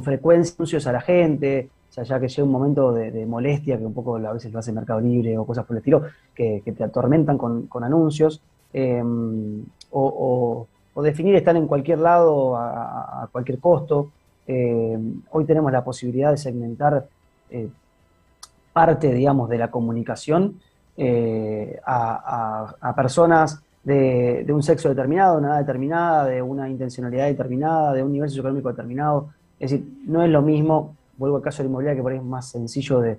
frecuencia 0.01 0.56
anuncios 0.56 0.88
a 0.88 0.91
la 0.91 1.01
gente, 1.01 1.70
o 1.89 1.94
sea, 1.94 2.03
ya 2.03 2.20
que 2.20 2.27
llega 2.27 2.44
un 2.44 2.51
momento 2.51 2.91
de, 2.91 3.25
molestia, 3.25 3.77
que 3.77 3.86
un 3.86 3.94
poco 3.94 4.17
a 4.17 4.34
veces 4.34 4.51
lo 4.51 4.60
hace 4.60 4.72
Mercado 4.72 5.00
Libre 5.00 5.38
o 5.38 5.46
cosas 5.46 5.65
por 5.65 5.75
el 5.75 5.79
estilo, 5.79 6.03
que, 6.34 6.62
te 6.65 6.84
atormentan 6.84 7.38
con, 7.38 7.84
anuncios, 7.84 8.41
em, 8.74 9.63
o, 9.91 10.67
definir 11.03 11.36
estar 11.36 11.56
en 11.56 11.67
cualquier 11.67 12.00
lado 12.00 12.58
a, 12.58 13.29
cualquier 13.32 13.60
costo. 13.60 14.12
Em, 14.48 15.22
hoy 15.32 15.46
tenemos 15.46 15.72
la 15.72 15.84
posibilidad 15.84 16.32
de 16.32 16.38
segmentar 16.38 17.08
eh, 17.51 17.67
parte, 18.74 19.13
digamos, 19.13 19.50
de 19.50 19.58
la 19.58 19.70
comunicación 19.70 20.60
eh, 20.98 21.79
a 21.86 22.93
personas 22.95 23.62
de, 23.88 24.45
un 24.54 24.62
sexo 24.62 24.89
determinado, 24.89 25.36
de 25.36 25.39
una 25.39 25.47
edad 25.50 25.60
determinada, 25.60 26.26
de 26.26 26.41
una 26.41 26.69
intencionalidad 26.69 27.28
determinada, 27.28 27.93
de 27.93 28.04
un 28.04 28.12
nivel 28.12 28.30
socioeconómico 28.30 28.67
determinado. 28.67 29.30
Es 29.58 29.71
decir, 29.71 29.88
no 30.06 30.21
es 30.21 30.30
lo 30.30 30.41
mismo, 30.41 30.95
vuelvo 31.17 31.38
al 31.38 31.41
caso 31.41 31.60
de 31.60 31.63
la 31.63 31.69
inmobiliaria, 31.69 31.97
que 31.97 32.04
por 32.04 32.12
ahí 32.12 32.17
es 32.17 32.23
más 32.23 32.50
sencillo 32.50 33.00
de, 33.00 33.17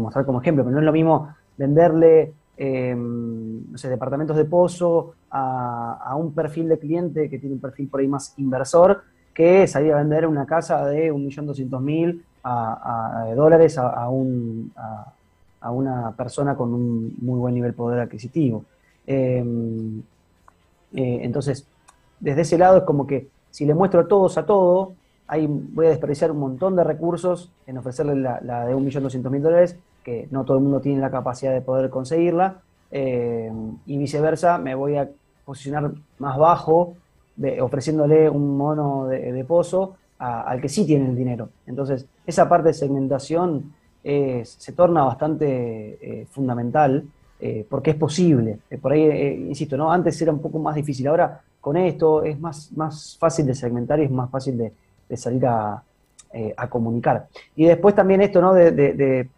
mostrar 0.00 0.26
como 0.26 0.40
ejemplo, 0.40 0.64
pero 0.64 0.74
no 0.74 0.80
es 0.80 0.84
lo 0.84 0.92
mismo 0.92 1.28
venderle 1.56 2.32
eh, 2.58 2.94
no 2.94 3.78
departamentos 3.78 4.36
de 4.36 4.44
pozo 4.44 5.14
a, 5.30 6.14
un 6.18 6.32
perfil 6.34 6.68
de 6.68 6.78
cliente 6.78 7.30
que 7.30 7.38
tiene 7.38 7.54
un 7.54 7.60
perfil 7.60 7.88
por 7.88 8.00
ahí 8.00 8.08
más 8.08 8.34
inversor 8.36 9.02
que 9.32 9.66
salir 9.66 9.94
a 9.94 9.98
vender 9.98 10.26
una 10.26 10.44
casa 10.44 10.84
de 10.84 11.10
1.200.000 11.10 12.20
a, 12.42 13.22
a, 13.30 13.34
dólares 13.34 13.78
a, 13.78 14.08
un, 14.10 14.72
a, 14.76 15.70
una 15.70 16.10
persona 16.10 16.54
con 16.54 16.74
un 16.74 17.14
muy 17.22 17.38
buen 17.38 17.54
nivel 17.54 17.70
de 17.70 17.76
poder 17.76 18.00
adquisitivo. 18.00 18.64
Em, 19.06 20.00
eh, 20.92 21.20
entonces, 21.22 21.66
desde 22.20 22.42
ese 22.42 22.58
lado 22.58 22.78
es 22.78 22.84
como 22.84 23.06
que 23.06 23.28
si 23.50 23.64
le 23.64 23.74
muestro 23.74 24.00
a 24.00 24.08
todos 24.08 24.38
a 24.38 24.46
todo, 24.46 24.94
ahí 25.26 25.46
voy 25.48 25.86
a 25.86 25.90
desperdiciar 25.90 26.30
un 26.30 26.38
montón 26.38 26.76
de 26.76 26.84
recursos 26.84 27.50
en 27.66 27.78
ofrecerle 27.78 28.16
la, 28.16 28.66
de 28.66 28.74
1.200.000 28.74 29.40
dólares, 29.40 29.76
que 30.04 30.28
no 30.30 30.44
todo 30.44 30.56
el 30.58 30.62
mundo 30.62 30.80
tiene 30.80 31.00
la 31.00 31.10
capacidad 31.10 31.52
de 31.52 31.60
poder 31.60 31.90
conseguirla, 31.90 32.60
em, 32.90 33.76
y 33.86 33.96
viceversa, 33.98 34.58
me 34.58 34.74
voy 34.74 34.96
a 34.96 35.08
posicionar 35.44 35.92
más 36.18 36.38
bajo, 36.38 36.94
ofreciéndole 37.60 38.28
un 38.28 38.56
mono 38.56 39.06
de, 39.06 39.44
pozo 39.44 39.96
al 40.18 40.60
que 40.60 40.68
sí 40.68 40.86
tiene 40.86 41.08
el 41.08 41.16
dinero. 41.16 41.48
Entonces, 41.66 42.06
esa 42.26 42.48
parte 42.48 42.68
de 42.68 42.74
segmentación 42.74 43.72
se 44.02 44.72
torna 44.76 45.04
bastante 45.04 45.98
eh, 46.00 46.26
fundamental 46.26 47.04
eh, 47.44 47.66
porque 47.68 47.90
es 47.90 47.96
posible. 47.96 48.60
Eh, 48.70 48.78
por 48.78 48.92
ahí, 48.92 49.02
eh, 49.02 49.34
insisto, 49.48 49.76
¿no? 49.76 49.90
antes 49.90 50.22
era 50.22 50.30
un 50.30 50.38
poco 50.38 50.60
más 50.60 50.76
difícil, 50.76 51.08
ahora 51.08 51.40
con 51.60 51.76
esto 51.76 52.22
es 52.22 52.38
más, 52.38 52.70
más 52.76 53.16
fácil 53.18 53.46
de 53.46 53.56
segmentar 53.56 53.98
y 53.98 54.04
es 54.04 54.12
más 54.12 54.30
fácil 54.30 54.56
de, 54.56 55.16
salir 55.16 55.44
a, 55.44 55.82
comunicar. 56.68 57.26
Y 57.56 57.64
después 57.64 57.96
también 57.96 58.20
esto 58.20 58.40
¿no? 58.40 58.54
de, 58.54 59.28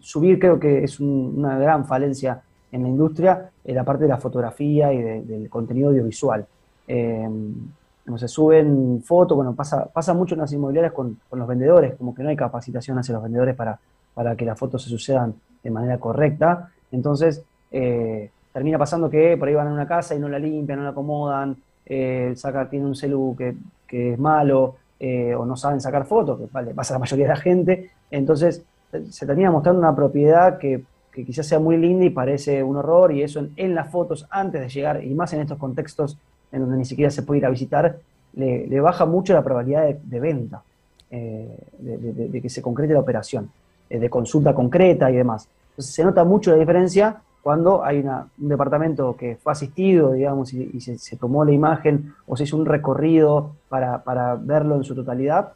subir, 0.00 0.38
creo 0.38 0.60
que 0.60 0.84
es 0.84 1.00
una 1.00 1.58
gran 1.58 1.84
falencia 1.86 2.40
en 2.70 2.84
la 2.84 2.88
industria, 2.88 3.50
en 3.64 3.74
la 3.74 3.82
parte 3.82 4.04
de 4.04 4.10
la 4.10 4.18
fotografía 4.18 4.92
y 4.92 5.02
del 5.02 5.50
contenido 5.50 5.90
audiovisual. 5.90 6.46
no 6.86 8.16
se 8.16 8.28
suben 8.28 9.02
fotos, 9.04 9.36
bueno, 9.36 9.54
pasa, 9.56 9.86
pasa 9.86 10.14
mucho 10.14 10.36
en 10.36 10.42
las 10.42 10.52
inmobiliarias 10.52 10.92
con, 10.92 11.18
los 11.32 11.48
vendedores, 11.48 11.94
como 11.96 12.14
que 12.14 12.22
no 12.22 12.28
hay 12.28 12.36
capacitación 12.36 12.96
hacia 12.96 13.12
los 13.12 13.22
vendedores 13.24 13.56
para, 13.56 13.78
para 14.14 14.36
que 14.36 14.44
las 14.44 14.56
fotos 14.56 14.84
se 14.84 14.88
sucedan 14.88 15.34
de 15.64 15.70
manera 15.70 15.98
correcta. 15.98 16.70
Entonces, 16.94 17.42
eh, 17.72 18.30
termina 18.52 18.78
pasando 18.78 19.10
que 19.10 19.36
por 19.36 19.48
ahí 19.48 19.54
van 19.54 19.68
a 19.68 19.72
una 19.72 19.86
casa 19.86 20.14
y 20.14 20.18
no 20.20 20.28
la 20.28 20.38
limpian, 20.38 20.78
no 20.78 20.84
la 20.84 20.90
acomodan, 20.90 21.56
eh, 21.84 22.32
saca, 22.36 22.70
tiene 22.70 22.86
un 22.86 22.94
celu 22.94 23.36
que, 23.36 23.54
es 23.88 24.18
malo, 24.18 24.76
eh, 24.98 25.34
o 25.34 25.44
no 25.44 25.56
saben 25.56 25.80
sacar 25.80 26.04
fotos, 26.04 26.38
que 26.38 26.46
vale, 26.50 26.74
pasa 26.74 26.94
a 26.94 26.96
la 26.96 27.00
mayoría 27.00 27.26
de 27.26 27.28
la 27.28 27.36
gente. 27.36 27.90
Entonces, 28.10 28.62
se 29.10 29.26
termina 29.26 29.50
mostrando 29.50 29.80
una 29.80 29.94
propiedad 29.94 30.58
que, 30.58 30.82
quizás 31.12 31.46
sea 31.46 31.60
muy 31.60 31.76
linda 31.76 32.04
y 32.04 32.10
parece 32.10 32.62
un 32.62 32.76
horror, 32.76 33.12
y 33.12 33.22
eso 33.22 33.46
en, 33.56 33.74
las 33.74 33.90
fotos 33.90 34.26
antes 34.30 34.60
de 34.60 34.68
llegar, 34.68 35.04
y 35.04 35.14
más 35.14 35.32
en 35.32 35.40
estos 35.40 35.58
contextos 35.58 36.18
en 36.50 36.60
donde 36.60 36.76
ni 36.76 36.84
siquiera 36.84 37.10
se 37.10 37.22
puede 37.22 37.38
ir 37.38 37.46
a 37.46 37.50
visitar, 37.50 37.98
le, 38.34 38.80
baja 38.80 39.06
mucho 39.06 39.32
la 39.32 39.42
probabilidad 39.42 39.94
de, 39.94 40.20
venta, 40.20 40.62
de, 41.10 42.40
que 42.42 42.48
se 42.48 42.62
concrete 42.62 42.94
la 42.94 43.00
operación, 43.00 43.50
de 43.88 44.10
consulta 44.10 44.54
concreta 44.54 45.08
y 45.08 45.16
demás. 45.16 45.48
Entonces 45.74 45.92
se 45.94 46.04
nota 46.04 46.22
mucho 46.22 46.52
la 46.52 46.56
diferencia 46.56 47.20
cuando 47.42 47.84
hay 47.84 47.98
un 47.98 48.48
departamento 48.48 49.16
que 49.16 49.36
fue 49.36 49.52
asistido, 49.52 50.12
digamos, 50.12 50.54
y, 50.54 50.80
se, 50.80 51.16
tomó 51.16 51.44
la 51.44 51.52
imagen 51.52 52.14
o 52.26 52.36
se 52.36 52.44
hizo 52.44 52.56
un 52.56 52.64
recorrido 52.64 53.56
para, 53.68 54.38
verlo 54.40 54.76
en 54.76 54.84
su 54.84 54.94
totalidad, 54.94 55.52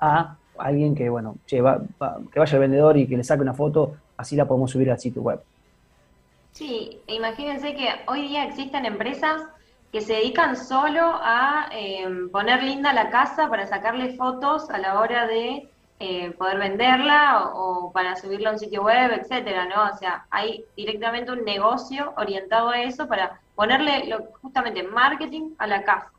a 0.00 0.36
alguien 0.58 0.94
que, 0.94 1.08
bueno, 1.08 1.36
que 1.46 1.60
vaya 1.60 2.54
al 2.54 2.58
vendedor 2.58 2.96
y 2.96 3.06
que 3.06 3.16
le 3.16 3.22
saque 3.22 3.42
una 3.42 3.54
foto, 3.54 3.94
así 4.16 4.34
la 4.34 4.48
podemos 4.48 4.72
subir 4.72 4.90
al 4.90 4.98
sitio 4.98 5.22
web. 5.22 5.40
Sí, 6.50 7.00
imagínense 7.06 7.74
que 7.74 7.88
hoy 8.08 8.28
día 8.28 8.44
existen 8.46 8.86
empresas 8.86 9.42
que 9.92 10.00
se 10.00 10.14
dedican 10.14 10.56
solo 10.56 11.00
a 11.22 11.68
eh, 11.70 12.08
poner 12.32 12.64
linda 12.64 12.92
la 12.92 13.10
casa 13.10 13.48
para 13.48 13.68
sacarle 13.68 14.16
fotos 14.16 14.68
a 14.70 14.78
la 14.78 14.98
hora 14.98 15.28
de 15.28 15.68
eh, 16.06 16.32
poder 16.32 16.58
venderla 16.58 17.50
o, 17.54 17.90
para 17.90 18.14
subirla 18.14 18.50
a 18.50 18.52
un 18.52 18.58
sitio 18.58 18.82
web, 18.82 19.10
etcétera, 19.12 19.64
¿no? 19.64 19.90
O 19.90 19.96
sea, 19.96 20.26
hay 20.30 20.62
directamente 20.76 21.32
un 21.32 21.44
negocio 21.44 22.12
orientado 22.18 22.68
a 22.68 22.82
eso 22.82 23.08
para 23.08 23.40
ponerle 23.54 24.14
justamente 24.42 24.82
marketing 24.82 25.54
a 25.56 25.66
la 25.66 25.82
casa. 25.82 26.12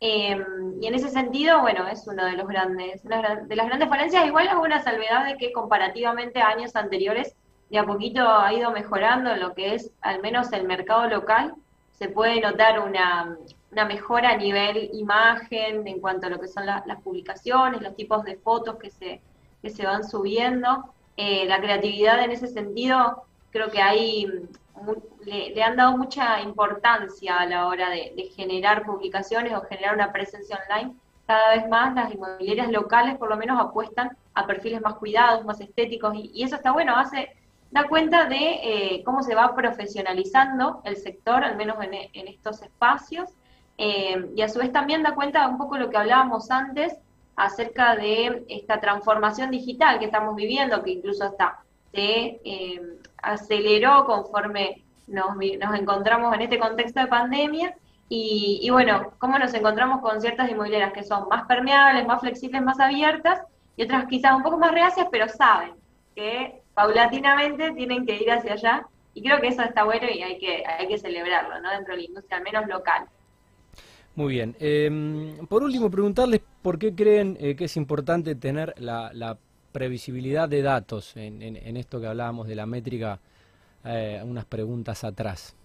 Em, 0.00 0.82
y 0.82 0.86
en 0.86 0.94
ese 0.94 1.08
sentido, 1.08 1.62
bueno, 1.62 1.88
es 1.88 2.06
uno 2.06 2.26
de 2.26 2.32
los 2.32 2.46
grandes, 2.46 3.02
de 3.04 3.56
las 3.56 3.66
grandes 3.66 3.88
falencias, 3.88 4.26
igual 4.26 4.48
es 4.48 4.54
una 4.54 4.82
salvedad 4.82 5.24
de 5.24 5.38
que 5.38 5.50
comparativamente 5.52 6.42
a 6.42 6.48
años 6.48 6.76
anteriores, 6.76 7.34
de 7.70 7.78
a 7.78 7.86
poquito 7.86 8.28
ha 8.28 8.52
ido 8.52 8.70
mejorando 8.70 9.34
lo 9.36 9.54
que 9.54 9.74
es 9.74 9.90
al 10.02 10.20
menos 10.20 10.52
el 10.52 10.66
mercado 10.66 11.08
local, 11.08 11.54
se 11.92 12.08
puede 12.08 12.38
notar 12.42 12.80
una, 12.80 13.34
una 13.72 13.86
mejora 13.86 14.30
a 14.30 14.36
nivel 14.36 14.90
imagen 14.92 15.88
en 15.88 15.98
cuanto 16.00 16.26
a 16.26 16.30
lo 16.30 16.38
que 16.38 16.46
son 16.46 16.66
las 16.66 17.00
publicaciones, 17.02 17.80
los 17.80 17.96
tipos 17.96 18.22
de 18.24 18.36
fotos 18.36 18.76
que 18.76 18.90
se, 18.90 19.22
que 19.62 19.70
se 19.70 19.86
van 19.86 20.04
subiendo. 20.04 20.92
Eh, 21.16 21.46
la 21.46 21.58
creatividad 21.58 22.22
en 22.22 22.30
ese 22.30 22.48
sentido 22.48 23.24
creo 23.50 23.70
que 23.70 23.80
hay, 23.80 24.26
le, 25.24 25.62
han 25.62 25.76
dado 25.76 25.96
mucha 25.96 26.40
importancia 26.42 27.36
a 27.36 27.46
la 27.46 27.66
hora 27.66 27.88
de, 27.90 28.30
generar 28.36 28.84
publicaciones 28.84 29.54
o 29.54 29.62
generar 29.62 29.94
una 29.94 30.12
presencia 30.12 30.60
online. 30.68 30.94
Cada 31.26 31.54
vez 31.54 31.68
más 31.68 31.94
las 31.94 32.12
inmobiliarias 32.12 32.70
locales 32.70 33.16
por 33.16 33.30
lo 33.30 33.36
menos 33.38 33.58
apuestan 33.58 34.16
a 34.34 34.46
perfiles 34.46 34.82
más 34.82 34.94
cuidados, 34.94 35.44
más 35.46 35.60
estéticos, 35.60 36.14
y, 36.14 36.42
eso 36.42 36.56
está 36.56 36.72
bueno, 36.72 36.94
hace, 36.96 37.30
da 37.70 37.88
cuenta 37.88 38.26
de 38.26 38.36
eh, 38.36 39.02
cómo 39.04 39.22
se 39.22 39.34
va 39.34 39.54
profesionalizando 39.54 40.82
el 40.84 40.96
sector, 40.96 41.42
al 41.42 41.56
menos 41.56 41.82
en, 41.82 41.94
en 41.94 42.28
estos 42.28 42.60
espacios, 42.62 43.30
eh, 43.78 44.30
y 44.36 44.42
a 44.42 44.48
su 44.48 44.58
vez 44.58 44.72
también 44.72 45.02
da 45.02 45.14
cuenta 45.14 45.48
un 45.48 45.58
poco 45.58 45.76
lo 45.76 45.90
que 45.90 45.96
hablábamos 45.96 46.50
antes 46.50 46.94
acerca 47.36 47.96
de 47.96 48.44
esta 48.48 48.80
transformación 48.80 49.50
digital 49.50 49.98
que 49.98 50.06
estamos 50.06 50.36
viviendo, 50.36 50.82
que 50.82 50.90
incluso 50.90 51.24
hasta 51.24 51.60
se 51.92 52.40
eh, 52.44 52.98
aceleró 53.22 54.04
conforme 54.06 54.82
nos, 55.06 55.36
encontramos 55.78 56.34
en 56.34 56.42
este 56.42 56.58
contexto 56.58 57.00
de 57.00 57.06
pandemia. 57.06 57.74
Y, 58.14 58.68
bueno, 58.70 59.14
cómo 59.18 59.38
nos 59.38 59.54
encontramos 59.54 60.02
con 60.02 60.20
ciertas 60.20 60.50
inmobiliarias 60.50 60.92
que 60.92 61.02
son 61.02 61.28
más 61.28 61.46
permeables, 61.46 62.06
más 62.06 62.20
flexibles, 62.20 62.60
más 62.60 62.78
abiertas, 62.78 63.40
y 63.74 63.84
otras 63.84 64.04
quizás 64.04 64.34
un 64.34 64.42
poco 64.42 64.58
más 64.58 64.70
reacias, 64.70 65.08
pero 65.10 65.28
saben 65.28 65.72
que 66.14 66.60
paulatinamente 66.74 67.70
tienen 67.70 68.04
que 68.04 68.16
ir 68.16 68.30
hacia 68.30 68.52
allá. 68.52 68.86
Y 69.14 69.22
creo 69.22 69.40
que 69.40 69.48
eso 69.48 69.62
está 69.62 69.84
bueno 69.84 70.08
y 70.10 70.22
hay 70.22 70.38
que, 70.38 70.62
hay 70.66 70.88
que 70.88 70.98
celebrarlo, 70.98 71.58
¿no? 71.60 71.70
Dentro 71.70 71.94
de 71.94 72.02
la 72.02 72.06
industria, 72.06 72.36
al 72.36 72.42
menos 72.42 72.66
local. 72.66 73.06
Muy 74.14 74.34
bien. 74.34 74.54
Em, 74.60 75.46
por 75.48 75.62
último, 75.62 75.90
preguntarles 75.90 76.40
por 76.60 76.78
qué 76.78 76.94
creen 76.94 77.36
eh, 77.40 77.56
que 77.56 77.64
es 77.64 77.76
importante 77.76 78.34
tener 78.34 78.74
la, 78.78 79.38
previsibilidad 79.72 80.50
de 80.50 80.60
datos 80.60 81.16
en, 81.16 81.56
esto 81.78 81.98
que 81.98 82.06
hablábamos 82.06 82.46
de 82.46 82.54
la 82.54 82.66
métrica 82.66 83.18
eh, 83.86 84.22
unas 84.22 84.44
preguntas 84.44 85.02
atrás. 85.02 85.56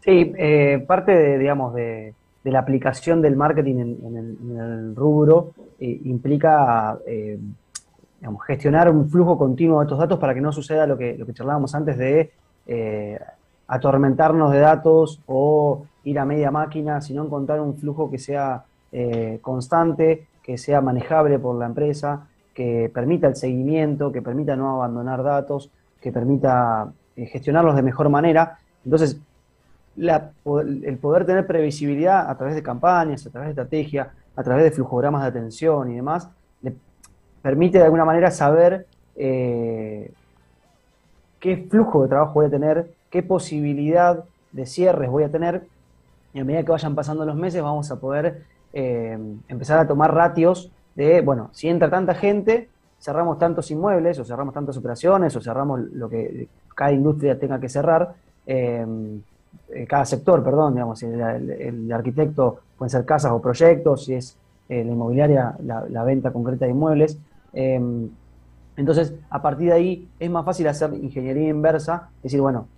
Sí, 0.00 0.30
eh, 0.36 0.84
parte 0.86 1.12
de, 1.12 1.38
digamos, 1.38 1.72
de, 1.72 2.12
la 2.44 2.58
aplicación 2.58 3.22
del 3.22 3.36
marketing 3.36 3.76
en, 3.76 4.56
el, 4.58 4.94
rubro 4.94 5.54
implica 5.78 6.98
gestionar 8.46 8.90
un 8.90 9.08
flujo 9.08 9.38
continuo 9.38 9.80
de 9.80 9.86
estos 9.86 9.98
datos 9.98 10.18
para 10.18 10.34
que 10.34 10.42
no 10.42 10.52
suceda 10.52 10.86
lo 10.86 10.98
que, 10.98 11.16
lo 11.16 11.24
que 11.24 11.32
charlábamos 11.32 11.74
antes 11.74 11.96
de 11.96 12.30
atormentarnos 13.70 14.50
de 14.52 14.58
datos 14.58 15.20
o 15.26 15.86
ir 16.02 16.18
a 16.18 16.24
media 16.24 16.50
máquina, 16.50 17.00
sino 17.00 17.24
encontrar 17.24 17.60
un 17.60 17.76
flujo 17.76 18.10
que 18.10 18.18
sea 18.18 18.64
eh, 18.90 19.38
constante, 19.40 20.26
que 20.42 20.58
sea 20.58 20.80
manejable 20.80 21.38
por 21.38 21.54
la 21.56 21.66
empresa, 21.66 22.26
que 22.52 22.90
permita 22.92 23.28
el 23.28 23.36
seguimiento, 23.36 24.10
que 24.10 24.22
permita 24.22 24.56
no 24.56 24.74
abandonar 24.74 25.22
datos, 25.22 25.70
que 26.00 26.10
permita 26.10 26.90
eh, 27.14 27.26
gestionarlos 27.26 27.76
de 27.76 27.82
mejor 27.82 28.08
manera. 28.08 28.58
Entonces, 28.84 29.20
el 29.96 30.98
poder 30.98 31.24
tener 31.24 31.46
previsibilidad 31.46 32.28
a 32.28 32.36
través 32.36 32.56
de 32.56 32.64
campañas, 32.64 33.24
a 33.24 33.30
través 33.30 33.48
de 33.48 33.62
estrategia, 33.62 34.10
a 34.34 34.42
través 34.42 34.64
de 34.64 34.72
flujogramas 34.72 35.22
de 35.22 35.28
atención 35.28 35.92
y 35.92 35.96
demás, 35.96 36.28
le 36.62 36.74
permite 37.40 37.78
de 37.78 37.84
alguna 37.84 38.04
manera 38.04 38.32
saber 38.32 38.86
eh, 39.14 40.10
qué 41.38 41.68
flujo 41.70 42.02
de 42.02 42.08
trabajo 42.08 42.34
voy 42.34 42.46
a 42.46 42.50
tener, 42.50 42.90
qué 43.10 43.22
posibilidad 43.22 44.24
de 44.52 44.66
cierres 44.66 45.10
voy 45.10 45.24
a 45.24 45.30
tener, 45.30 45.66
y 46.32 46.40
a 46.40 46.44
medida 46.44 46.62
que 46.62 46.70
vayan 46.70 46.94
pasando 46.94 47.24
los 47.24 47.36
meses 47.36 47.62
vamos 47.62 47.90
a 47.90 47.96
poder 47.96 48.44
eh, 48.72 49.18
empezar 49.48 49.78
a 49.78 49.86
tomar 49.86 50.14
ratios 50.14 50.70
de, 50.94 51.20
bueno, 51.22 51.50
si 51.52 51.68
entra 51.68 51.90
tanta 51.90 52.14
gente, 52.14 52.68
cerramos 53.00 53.38
tantos 53.38 53.70
inmuebles, 53.70 54.18
o 54.18 54.24
cerramos 54.24 54.54
tantas 54.54 54.76
operaciones, 54.76 55.34
o 55.34 55.40
cerramos 55.40 55.80
lo 55.92 56.08
que 56.08 56.48
cada 56.74 56.92
industria 56.92 57.38
tenga 57.38 57.58
que 57.58 57.68
cerrar, 57.68 58.14
eh, 58.46 58.86
eh, 59.70 59.86
cada 59.86 60.04
sector, 60.04 60.44
perdón, 60.44 60.74
digamos, 60.74 61.02
el, 61.02 61.90
arquitecto 61.92 62.60
pueden 62.78 62.90
ser 62.90 63.04
casas 63.04 63.32
o 63.32 63.40
proyectos, 63.40 64.04
si 64.04 64.14
es 64.14 64.36
la 64.68 64.76
inmobiliaria, 64.76 65.56
la, 65.64 66.04
venta 66.04 66.32
concreta 66.32 66.64
de 66.64 66.70
inmuebles. 66.70 67.18
entonces, 68.76 69.14
a 69.28 69.42
partir 69.42 69.66
de 69.68 69.72
ahí 69.72 70.08
es 70.20 70.30
más 70.30 70.44
fácil 70.44 70.68
hacer 70.68 70.94
ingeniería 70.94 71.48
inversa, 71.48 72.08
decir, 72.22 72.40
bueno, 72.40 72.68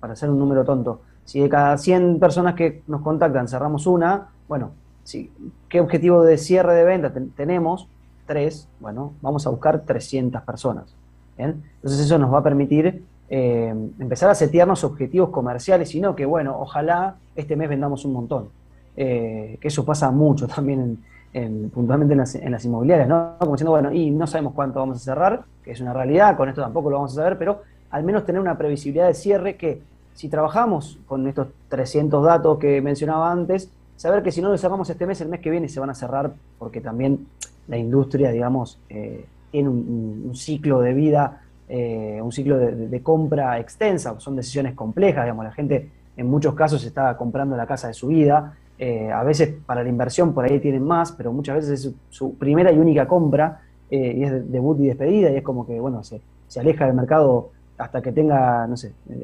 para 0.00 0.14
hacer 0.14 0.30
un 0.30 0.38
número 0.38 0.64
tonto, 0.64 1.02
si 1.24 1.40
de 1.40 1.48
cada 1.48 1.78
100 1.78 2.18
personas 2.18 2.54
que 2.54 2.82
nos 2.88 3.02
contactan 3.02 3.46
cerramos 3.46 3.86
una, 3.86 4.28
bueno, 4.48 4.72
si, 5.04 5.30
¿qué 5.68 5.80
objetivo 5.80 6.24
de 6.24 6.38
cierre 6.38 6.74
de 6.74 6.84
venta 6.84 7.12
tenemos? 7.36 7.88
Tres, 8.26 8.68
bueno, 8.80 9.12
vamos 9.22 9.46
a 9.46 9.50
buscar 9.50 9.80
300 9.80 10.42
personas. 10.42 10.94
Entonces 11.36 12.00
eso 12.00 12.18
nos 12.18 12.32
va 12.32 12.38
a 12.38 12.42
permitir 12.42 13.02
eh, 13.28 13.74
empezar 13.98 14.28
a 14.28 14.34
setearnos 14.34 14.82
objetivos 14.84 15.30
comerciales, 15.30 15.94
y 15.94 16.00
no 16.00 16.16
que, 16.16 16.26
bueno, 16.26 16.58
ojalá 16.58 17.16
este 17.36 17.56
mes 17.56 17.68
vendamos 17.68 18.04
un 18.04 18.12
montón. 18.12 18.48
Eh, 18.96 19.56
que 19.60 19.68
eso 19.68 19.84
pasa 19.84 20.10
mucho 20.10 20.48
también 20.48 20.98
en, 21.32 21.70
puntualmente 21.70 22.12
en 22.14 22.50
las, 22.50 22.64
inmobiliarias, 22.64 23.08
¿no? 23.08 23.36
Como 23.38 23.52
diciendo, 23.52 23.70
bueno, 23.70 23.92
y 23.92 24.10
no 24.10 24.26
sabemos 24.26 24.52
cuánto 24.52 24.80
vamos 24.80 24.96
a 24.96 25.00
cerrar, 25.00 25.44
que 25.62 25.70
es 25.70 25.80
una 25.80 25.92
realidad, 25.92 26.36
con 26.36 26.48
esto 26.48 26.60
tampoco 26.60 26.90
lo 26.90 26.96
vamos 26.96 27.12
a 27.12 27.22
saber, 27.22 27.38
pero 27.38 27.62
al 27.90 28.04
menos 28.04 28.24
tener 28.24 28.40
una 28.40 28.56
previsibilidad 28.56 29.06
de 29.06 29.14
cierre 29.14 29.56
que 29.56 29.82
si 30.14 30.28
trabajamos 30.28 30.98
con 31.06 31.26
estos 31.26 31.48
300 31.68 32.24
datos 32.24 32.58
que 32.58 32.80
mencionaba 32.82 33.32
antes, 33.32 33.70
saber 33.96 34.22
que 34.22 34.32
si 34.32 34.40
no 34.40 34.50
lo 34.50 34.58
cerramos 34.58 34.88
este 34.90 35.06
mes, 35.06 35.20
el 35.20 35.28
mes 35.28 35.40
que 35.40 35.50
viene 35.50 35.68
se 35.68 35.80
van 35.80 35.90
a 35.90 35.94
cerrar 35.94 36.32
porque 36.58 36.80
también 36.80 37.26
la 37.68 37.76
industria, 37.76 38.30
digamos, 38.30 38.78
eh, 38.88 39.24
tiene 39.50 39.68
un, 39.68 40.32
ciclo 40.34 40.80
de 40.80 40.92
vida, 40.92 41.42
eh, 41.68 42.20
un 42.22 42.32
ciclo 42.32 42.58
de, 42.58 43.02
compra 43.02 43.58
extensa, 43.58 44.18
son 44.20 44.36
decisiones 44.36 44.74
complejas, 44.74 45.24
digamos, 45.24 45.44
la 45.44 45.52
gente 45.52 45.90
en 46.16 46.26
muchos 46.28 46.54
casos 46.54 46.84
está 46.84 47.16
comprando 47.16 47.56
la 47.56 47.66
casa 47.66 47.88
de 47.88 47.94
su 47.94 48.08
vida, 48.08 48.56
eh, 48.78 49.10
a 49.10 49.22
veces 49.22 49.54
para 49.66 49.82
la 49.82 49.88
inversión 49.88 50.32
por 50.32 50.44
ahí 50.44 50.60
tienen 50.60 50.84
más, 50.84 51.12
pero 51.12 51.32
muchas 51.32 51.56
veces 51.56 51.84
es 51.84 51.94
su, 52.10 52.34
primera 52.34 52.72
y 52.72 52.78
única 52.78 53.06
compra, 53.06 53.62
y 53.92 54.22
es 54.22 54.52
debut 54.52 54.78
y 54.78 54.86
despedida, 54.86 55.30
y 55.30 55.36
es 55.36 55.42
como 55.42 55.66
que, 55.66 55.80
bueno, 55.80 56.04
se, 56.04 56.20
se 56.46 56.60
aleja 56.60 56.86
del 56.86 56.94
mercado 56.94 57.50
hasta 57.80 58.02
que 58.02 58.12
tenga, 58.12 58.66
no 58.66 58.76
sé, 58.76 58.88
eh, 59.08 59.14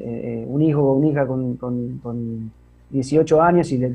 eh, 0.41 0.45
un 0.47 0.61
hijo 0.61 0.81
o 0.81 0.93
una 0.93 1.07
hija 1.07 1.27
con, 1.27 1.55
con, 1.57 2.51
18 2.89 3.41
años 3.41 3.69
y 3.73 3.85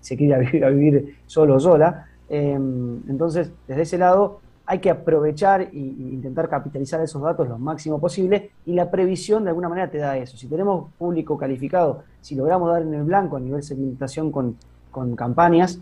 se 0.00 0.16
quiere 0.16 0.38
vivir, 0.44 0.64
a 0.64 0.68
vivir 0.68 1.16
solo 1.26 1.56
o 1.56 1.60
sola. 1.60 2.06
Em, 2.28 3.00
entonces, 3.08 3.50
desde 3.66 3.82
ese 3.82 3.98
lado, 3.98 4.40
hay 4.66 4.78
que 4.78 4.90
aprovechar 4.90 5.62
e 5.62 5.70
intentar 5.72 6.48
capitalizar 6.48 7.00
esos 7.00 7.20
datos 7.22 7.48
lo 7.48 7.58
máximo 7.58 7.98
posible 7.98 8.50
y 8.66 8.74
la 8.74 8.90
previsión 8.90 9.44
de 9.44 9.50
alguna 9.50 9.68
manera 9.68 9.90
te 9.90 9.98
da 9.98 10.16
eso. 10.18 10.36
Si 10.36 10.46
tenemos 10.46 10.92
público 10.98 11.36
calificado, 11.36 12.04
si 12.20 12.34
logramos 12.34 12.70
dar 12.70 12.82
en 12.82 12.94
el 12.94 13.04
blanco 13.04 13.38
a 13.38 13.40
nivel 13.40 13.62
segmentación 13.62 14.30
con, 14.30 14.56
con 14.90 15.16
campañas, 15.16 15.80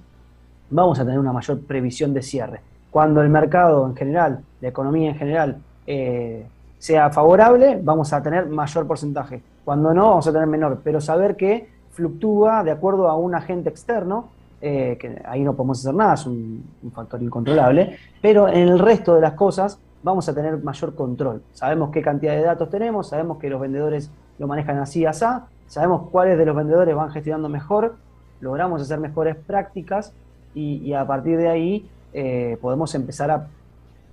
vamos 0.71 0.99
a 0.99 1.05
tener 1.05 1.19
una 1.19 1.33
mayor 1.33 1.61
previsión 1.61 2.15
de 2.15 2.23
cierre. 2.23 2.61
Cuando 2.91 3.21
el 3.21 3.29
mercado 3.29 3.87
en 3.87 3.97
general, 3.97 4.41
la 4.61 4.69
economía 4.69 5.11
en 5.11 5.17
general, 5.17 5.59
eh, 5.87 6.47
sea 6.81 7.11
favorable, 7.11 7.79
vamos 7.83 8.11
a 8.15 8.23
tener 8.23 8.47
mayor 8.47 8.87
porcentaje. 8.87 9.43
Cuando 9.67 9.93
no, 9.93 10.09
vamos 10.09 10.27
a 10.27 10.33
tener 10.33 10.47
menor. 10.47 10.81
Pero 10.83 11.01
saber 11.01 11.37
que 11.37 11.69
fluctúa 11.91 12.65
de 12.65 12.71
acuerdo 12.71 13.09
a 13.09 13.17
un 13.17 13.35
agente 13.35 13.69
externo, 13.69 14.31
eh, 14.63 14.97
que 14.99 15.21
ahí 15.27 15.43
no 15.45 15.55
podemos 15.55 15.81
hacer 15.81 15.95
nada, 15.95 16.15
es 16.15 16.25
un, 16.25 16.65
factor 16.95 17.23
incontrolable, 17.23 17.99
pero 18.23 18.49
en 18.49 18.69
el 18.69 18.79
resto 18.79 19.15
de 19.15 19.21
las 19.21 19.35
cosas 19.35 19.79
vamos 20.03 20.27
a 20.31 20.35
tener 20.35 20.57
mayor 20.63 20.95
control. 20.95 21.43
Sabemos 21.53 21.91
qué 21.91 22.01
cantidad 22.01 22.35
de 22.35 22.43
datos 22.43 22.71
tenemos, 22.71 23.11
sabemos 23.11 23.39
que 23.39 23.51
los 23.51 23.61
vendedores 23.61 24.11
lo 24.39 24.47
manejan 24.47 24.79
así, 24.79 25.05
así, 25.05 25.27
sabemos 25.67 26.09
cuáles 26.11 26.39
de 26.39 26.47
los 26.47 26.57
vendedores 26.57 26.95
van 26.97 27.11
gestionando 27.11 27.51
mejor, 27.51 27.97
logramos 28.41 28.81
hacer 28.81 28.99
mejores 28.99 29.37
prácticas 29.37 30.15
y, 30.55 30.95
a 30.95 31.07
partir 31.07 31.37
de 31.37 31.49
ahí 31.49 31.91
eh, 32.15 32.57
podemos 32.61 32.95
empezar 32.95 33.31
a 33.31 33.47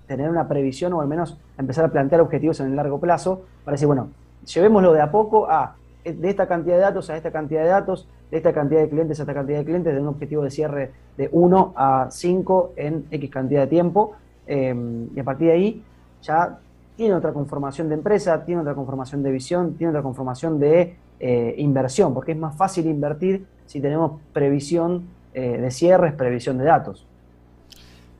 tener 0.08 0.30
una 0.30 0.48
previsión 0.48 0.94
o 0.94 1.02
al 1.02 1.08
menos 1.08 1.38
empezar 1.58 1.86
a 1.86 1.90
plantear 1.90 2.22
objetivos 2.22 2.60
en 2.60 2.68
el 2.68 2.76
largo 2.76 3.00
plazo 3.00 3.44
para 3.64 3.74
decir, 3.76 3.88
bueno, 3.88 4.10
llevémoslo 4.46 4.94
de 4.94 5.02
a 5.02 5.12
poco 5.12 5.50
a 5.50 5.76
de 6.04 6.30
esta 6.30 6.48
cantidad 6.48 6.76
de 6.76 6.82
datos 6.82 7.10
a 7.10 7.18
esta 7.18 7.32
cantidad 7.32 7.64
de 7.64 7.68
datos, 7.68 8.08
de 8.32 8.38
esta 8.38 8.54
cantidad 8.54 8.82
de 8.82 8.90
clientes 8.90 9.20
a 9.20 9.24
esta 9.24 9.34
cantidad 9.34 9.58
de 9.60 9.66
clientes, 9.66 9.94
de 9.94 10.00
un 10.00 10.08
objetivo 10.08 10.44
de 10.44 10.52
cierre 10.52 10.92
de 11.18 11.30
1 11.32 11.74
a 11.76 12.08
5 12.10 12.74
en 12.76 13.06
X 13.12 13.30
cantidad 13.30 13.62
de 13.62 13.68
tiempo. 13.68 14.14
Em, 14.46 15.10
y 15.14 15.20
a 15.20 15.24
partir 15.24 15.48
de 15.48 15.54
ahí 15.54 15.84
ya 16.22 16.60
tiene 16.96 17.14
otra 17.14 17.34
conformación 17.34 17.90
de 17.90 17.96
empresa, 17.96 18.44
tiene 18.46 18.62
otra 18.62 18.74
conformación 18.74 19.22
de 19.22 19.32
visión, 19.32 19.74
tiene 19.74 19.92
otra 19.92 20.02
conformación 20.02 20.60
de 20.60 20.96
eh, 21.20 21.56
inversión, 21.58 22.14
porque 22.14 22.32
es 22.32 22.38
más 22.38 22.56
fácil 22.56 22.88
invertir 22.88 23.46
si 23.66 23.82
tenemos 23.82 24.20
previsión 24.34 25.08
eh, 25.34 25.58
de 25.58 25.72
cierres, 25.72 26.14
previsión 26.14 26.58
de 26.58 26.66
datos. 26.66 27.06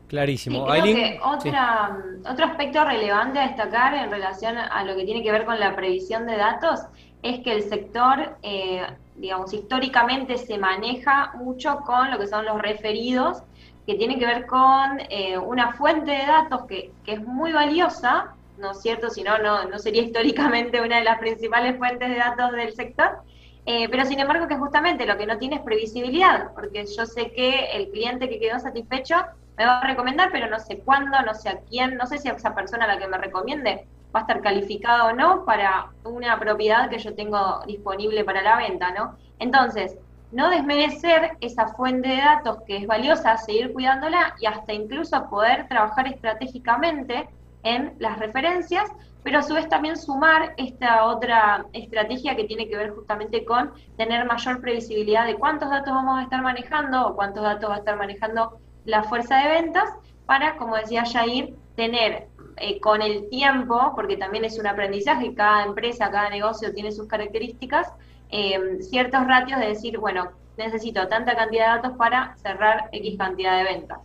Clarísimo. 0.08 0.64
otro 0.64 2.46
aspecto 2.46 2.86
relevante 2.86 3.40
a 3.40 3.48
destacar 3.48 3.94
en 3.94 4.10
relación 4.10 4.58
a 4.58 4.84
lo 4.84 4.96
que 4.96 5.04
tiene 5.04 5.22
que 5.22 5.32
ver 5.32 5.46
con 5.46 5.60
la 5.60 5.76
previsión 5.76 6.26
de 6.26 6.38
datos 6.38 6.82
es 7.22 7.40
que 7.42 7.52
el 7.52 7.64
sector 7.64 8.38
eh, 8.42 8.86
digamos, 9.18 9.54
históricamente 9.54 10.38
se 10.38 10.58
maneja 10.58 11.34
mucho 11.36 11.80
con 11.86 12.12
lo 12.12 12.20
que 12.20 12.28
son 12.28 12.46
los 12.46 12.62
referidos, 12.62 13.44
que 13.86 13.96
tiene 13.96 14.20
que 14.20 14.26
ver 14.26 14.46
con 14.46 15.00
eh, 15.10 15.38
una 15.38 15.74
fuente 15.74 16.12
de 16.12 16.26
datos 16.26 16.66
que, 16.68 16.92
que, 17.04 17.14
es 17.14 17.26
muy 17.26 17.52
valiosa, 17.52 18.36
¿no 18.58 18.72
es 18.72 18.82
cierto? 18.82 19.10
Si 19.10 19.24
no, 19.24 19.38
no 19.38 19.80
sería 19.80 20.04
históricamente 20.04 20.82
una 20.82 20.98
de 20.98 21.04
las 21.04 21.20
principales 21.20 21.78
fuentes 21.78 22.10
de 22.10 22.16
datos 22.16 22.52
del 22.52 22.74
sector, 22.74 23.20
eh, 23.66 23.88
pero 23.90 24.06
sin 24.06 24.20
embargo 24.20 24.48
que 24.48 24.56
justamente 24.56 25.06
lo 25.06 25.18
que 25.18 25.26
no 25.26 25.38
tiene 25.38 25.56
es 25.56 25.62
previsibilidad, 25.62 26.54
porque 26.54 26.86
yo 26.86 27.06
sé 27.06 27.32
que 27.32 27.72
el 27.74 27.90
cliente 27.90 28.30
que 28.30 28.40
quedó 28.40 28.60
satisfecho 28.60 29.16
me 29.58 29.66
va 29.66 29.80
a 29.80 29.88
recomendar, 29.88 30.30
pero 30.32 30.50
no 30.50 30.60
sé 30.60 30.80
cuándo, 30.80 31.20
no 31.22 31.34
sé 31.34 31.50
a 31.50 31.60
quién, 31.70 31.98
no 31.98 32.06
sé 32.06 32.18
si 32.18 32.30
a 32.30 32.34
esa 32.34 32.54
persona 32.54 32.86
a 32.86 32.88
la 32.88 33.00
que 33.00 33.08
me 33.08 33.18
recomiende 33.18 33.88
va 34.16 34.20
a 34.20 34.24
estar 34.24 34.42
calificada 34.42 35.06
o 35.06 35.14
no 35.14 35.46
para 35.46 35.88
una 36.04 36.40
propiedad 36.40 36.90
que 36.90 37.00
yo 37.00 37.14
tengo 37.16 37.62
disponible 37.66 38.24
para 38.24 38.42
la 38.42 38.58
venta, 38.58 38.92
¿no? 38.92 39.18
Entonces, 39.40 39.98
no 40.32 40.50
desmerecer 40.50 41.38
esa 41.42 41.68
fuente 41.70 42.10
de 42.10 42.18
datos 42.18 42.58
que 42.68 42.78
es 42.78 42.88
valiosa, 42.88 43.38
seguir 43.38 43.74
cuidándola 43.74 44.36
y 44.40 44.46
hasta 44.46 44.74
incluso 44.74 45.30
poder 45.30 45.68
trabajar 45.68 46.08
estratégicamente 46.08 47.30
en 47.64 47.96
las 48.00 48.20
referencias 48.20 48.92
pero 49.28 49.40
a 49.40 49.44
su 49.44 49.56
vez 49.56 49.68
también 49.68 49.98
sumar 49.98 50.54
esta 50.56 51.04
otra 51.04 51.66
estrategia 51.74 52.38
que 52.38 52.46
tiene 52.46 52.70
que 52.70 52.78
ver 52.78 52.92
justamente 52.92 53.44
con 53.44 53.74
tener 53.98 54.26
mayor 54.26 54.62
previsibilidad 54.62 55.26
de 55.26 55.36
cuántos 55.36 55.70
datos 55.70 55.94
vamos 55.94 56.18
a 56.18 56.24
estar 56.24 56.42
manejando 56.42 57.08
o 57.08 57.14
cuántos 57.14 57.44
datos 57.44 57.70
va 57.70 57.76
a 57.76 57.80
estar 57.80 57.98
manejando 57.98 58.58
la 58.88 59.04
fuerza 59.04 59.38
de 59.38 59.50
ventas 59.50 59.94
para, 60.26 60.58
como 60.58 60.76
decía 60.78 61.04
Jair, 61.06 61.54
tener 61.76 62.30
eh, 62.56 62.80
con 62.80 63.02
el 63.02 63.30
tiempo, 63.30 63.92
porque 63.96 64.18
también 64.18 64.46
es 64.46 64.58
un 64.58 64.66
aprendizaje, 64.66 65.36
cada 65.36 65.66
empresa, 65.66 66.10
cada 66.10 66.30
negocio 66.30 66.74
tiene 66.74 66.92
sus 66.92 67.08
características, 67.08 67.94
eh, 68.30 68.80
ciertos 68.82 69.28
ratios 69.28 69.60
de 69.60 69.68
decir, 69.68 69.98
bueno, 70.00 70.32
necesito 70.58 71.08
tanta 71.08 71.36
cantidad 71.36 71.66
de 71.66 71.82
datos 71.82 71.98
para 71.98 72.36
cerrar 72.38 72.90
X 72.94 73.18
cantidad 73.18 73.58
de 73.58 73.64
ventas. 73.66 74.00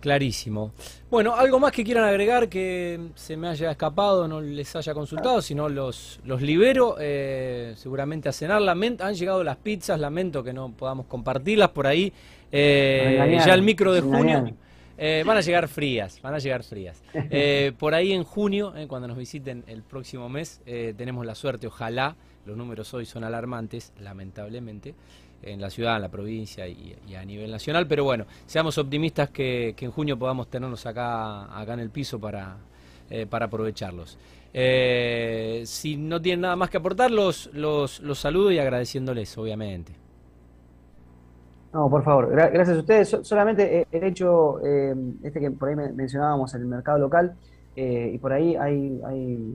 Clarísimo. 0.00 0.72
Bueno, 1.10 1.34
algo 1.34 1.58
más 1.58 1.72
que 1.72 1.82
quieran 1.82 2.04
agregar 2.04 2.48
que 2.48 3.08
se 3.16 3.36
me 3.36 3.48
haya 3.48 3.72
escapado, 3.72 4.28
no 4.28 4.40
les 4.40 4.76
haya 4.76 4.94
consultado, 4.94 5.42
sino 5.42 5.68
los, 5.68 6.20
los 6.24 6.40
libero 6.40 6.96
eh, 7.00 7.74
seguramente 7.76 8.28
a 8.28 8.32
cenar. 8.32 8.62
Han 8.68 9.14
llegado 9.14 9.42
las 9.42 9.56
pizzas, 9.56 9.98
lamento 9.98 10.44
que 10.44 10.52
no 10.52 10.70
podamos 10.70 11.06
compartirlas 11.06 11.70
por 11.70 11.88
ahí. 11.88 12.12
Eh, 12.52 13.38
ya 13.44 13.54
el 13.54 13.62
micro 13.62 13.92
de 13.92 14.00
junio. 14.00 14.52
Eh, 15.00 15.22
van 15.24 15.36
a 15.36 15.40
llegar 15.40 15.68
frías, 15.68 16.20
van 16.22 16.34
a 16.34 16.38
llegar 16.38 16.62
frías. 16.62 17.02
por 17.78 17.94
ahí 17.94 18.12
en 18.12 18.22
junio, 18.22 18.72
cuando 18.86 19.08
nos 19.08 19.16
visiten 19.16 19.64
el 19.66 19.82
próximo 19.82 20.28
mes, 20.28 20.60
tenemos 20.64 21.26
la 21.26 21.34
suerte, 21.34 21.66
ojalá, 21.66 22.16
los 22.46 22.56
números 22.56 22.94
hoy 22.94 23.04
son 23.04 23.24
alarmantes, 23.24 23.92
lamentablemente, 24.00 24.94
en 25.42 25.60
la 25.60 25.70
ciudad, 25.70 25.96
en 25.96 26.02
la 26.02 26.08
provincia 26.08 26.66
y, 26.66 26.96
a 27.14 27.24
nivel 27.24 27.50
nacional, 27.50 27.86
pero 27.86 28.04
bueno, 28.04 28.24
seamos 28.46 28.78
optimistas 28.78 29.30
que, 29.30 29.74
en 29.78 29.90
junio 29.90 30.18
podamos 30.18 30.48
tenerlos 30.48 30.84
acá, 30.86 31.58
acá 31.58 31.74
en 31.74 31.80
el 31.80 31.90
piso 31.90 32.18
para, 32.18 32.56
eh, 33.10 33.26
para 33.26 33.46
aprovecharlos. 33.46 34.18
Eh, 34.52 35.62
si 35.66 35.96
no 35.96 36.20
tienen 36.20 36.42
nada 36.42 36.56
más 36.56 36.70
que 36.70 36.78
aportar, 36.78 37.10
los, 37.10 37.50
los, 37.52 38.00
saludo 38.14 38.50
y 38.50 38.58
agradeciéndoles, 38.58 39.36
obviamente. 39.38 39.92
No, 41.72 41.90
por 41.90 42.02
favor, 42.02 42.30
gracias 42.30 42.76
a 42.76 42.80
ustedes. 42.80 43.16
solamente 43.22 43.80
eh, 43.80 43.86
el 43.92 44.04
hecho, 44.04 44.58
este 45.22 45.38
que 45.38 45.50
por 45.50 45.68
ahí 45.68 45.76
mencionábamos 45.76 46.54
en 46.54 46.62
el 46.62 46.66
mercado 46.66 46.98
local, 46.98 47.34
y 47.76 48.18
por 48.18 48.32
ahí 48.32 48.56
hay, 48.56 49.00
hay 49.06 49.54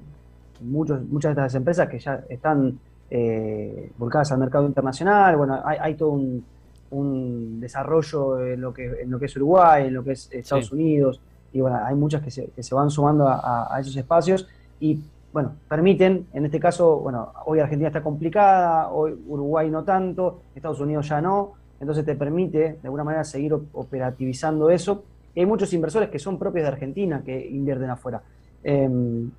muchos, 0.61 1.01
muchas 1.09 1.35
de 1.35 1.41
estas 1.41 1.55
empresas 1.55 1.89
que 1.89 1.99
ya 1.99 2.23
están 2.29 2.79
eh, 3.09 3.91
volcadas 3.97 4.31
al 4.31 4.39
mercado 4.39 4.65
internacional. 4.65 5.37
Bueno, 5.37 5.61
hay, 5.63 5.95
todo 5.95 6.09
un, 6.09 7.59
desarrollo 7.59 8.45
en 8.45 8.61
lo, 8.61 8.73
que, 8.73 9.01
en 9.01 9.09
lo 9.09 9.19
que 9.19 9.25
es 9.25 9.35
Uruguay, 9.35 9.87
en 9.87 9.93
lo 9.93 10.03
que 10.03 10.11
es 10.11 10.29
Estados 10.31 10.71
Unidos, 10.71 11.19
y 11.51 11.61
bueno, 11.61 11.79
hay 11.83 11.95
muchas 11.95 12.21
que 12.21 12.31
se, 12.31 12.47
que 12.47 12.63
se 12.63 12.75
van 12.75 12.89
sumando 12.89 13.27
a, 13.27 13.77
esos 13.79 13.95
espacios 13.95 14.47
y, 14.79 14.99
bueno, 15.31 15.53
permiten, 15.67 16.27
en 16.33 16.45
este 16.45 16.59
caso, 16.59 16.99
bueno, 16.99 17.31
hoy 17.45 17.59
Argentina 17.59 17.87
está 17.87 18.01
complicada, 18.01 18.89
hoy 18.89 19.15
Uruguay 19.27 19.69
no 19.69 19.83
tanto, 19.83 20.41
Estados 20.55 20.79
Unidos 20.79 21.07
ya 21.09 21.21
no, 21.21 21.53
entonces 21.79 22.05
te 22.05 22.15
permite 22.15 22.57
de 22.57 22.79
alguna 22.83 23.03
manera 23.03 23.23
seguir 23.23 23.53
operativizando 23.73 24.69
eso. 24.69 25.03
Y 25.35 25.41
hay 25.41 25.45
muchos 25.45 25.73
inversores 25.73 26.09
que 26.09 26.19
son 26.19 26.37
propios 26.37 26.63
de 26.63 26.69
Argentina 26.69 27.21
que 27.23 27.47
invierten 27.49 27.89
afuera. 27.89 28.21
Em, 28.63 29.29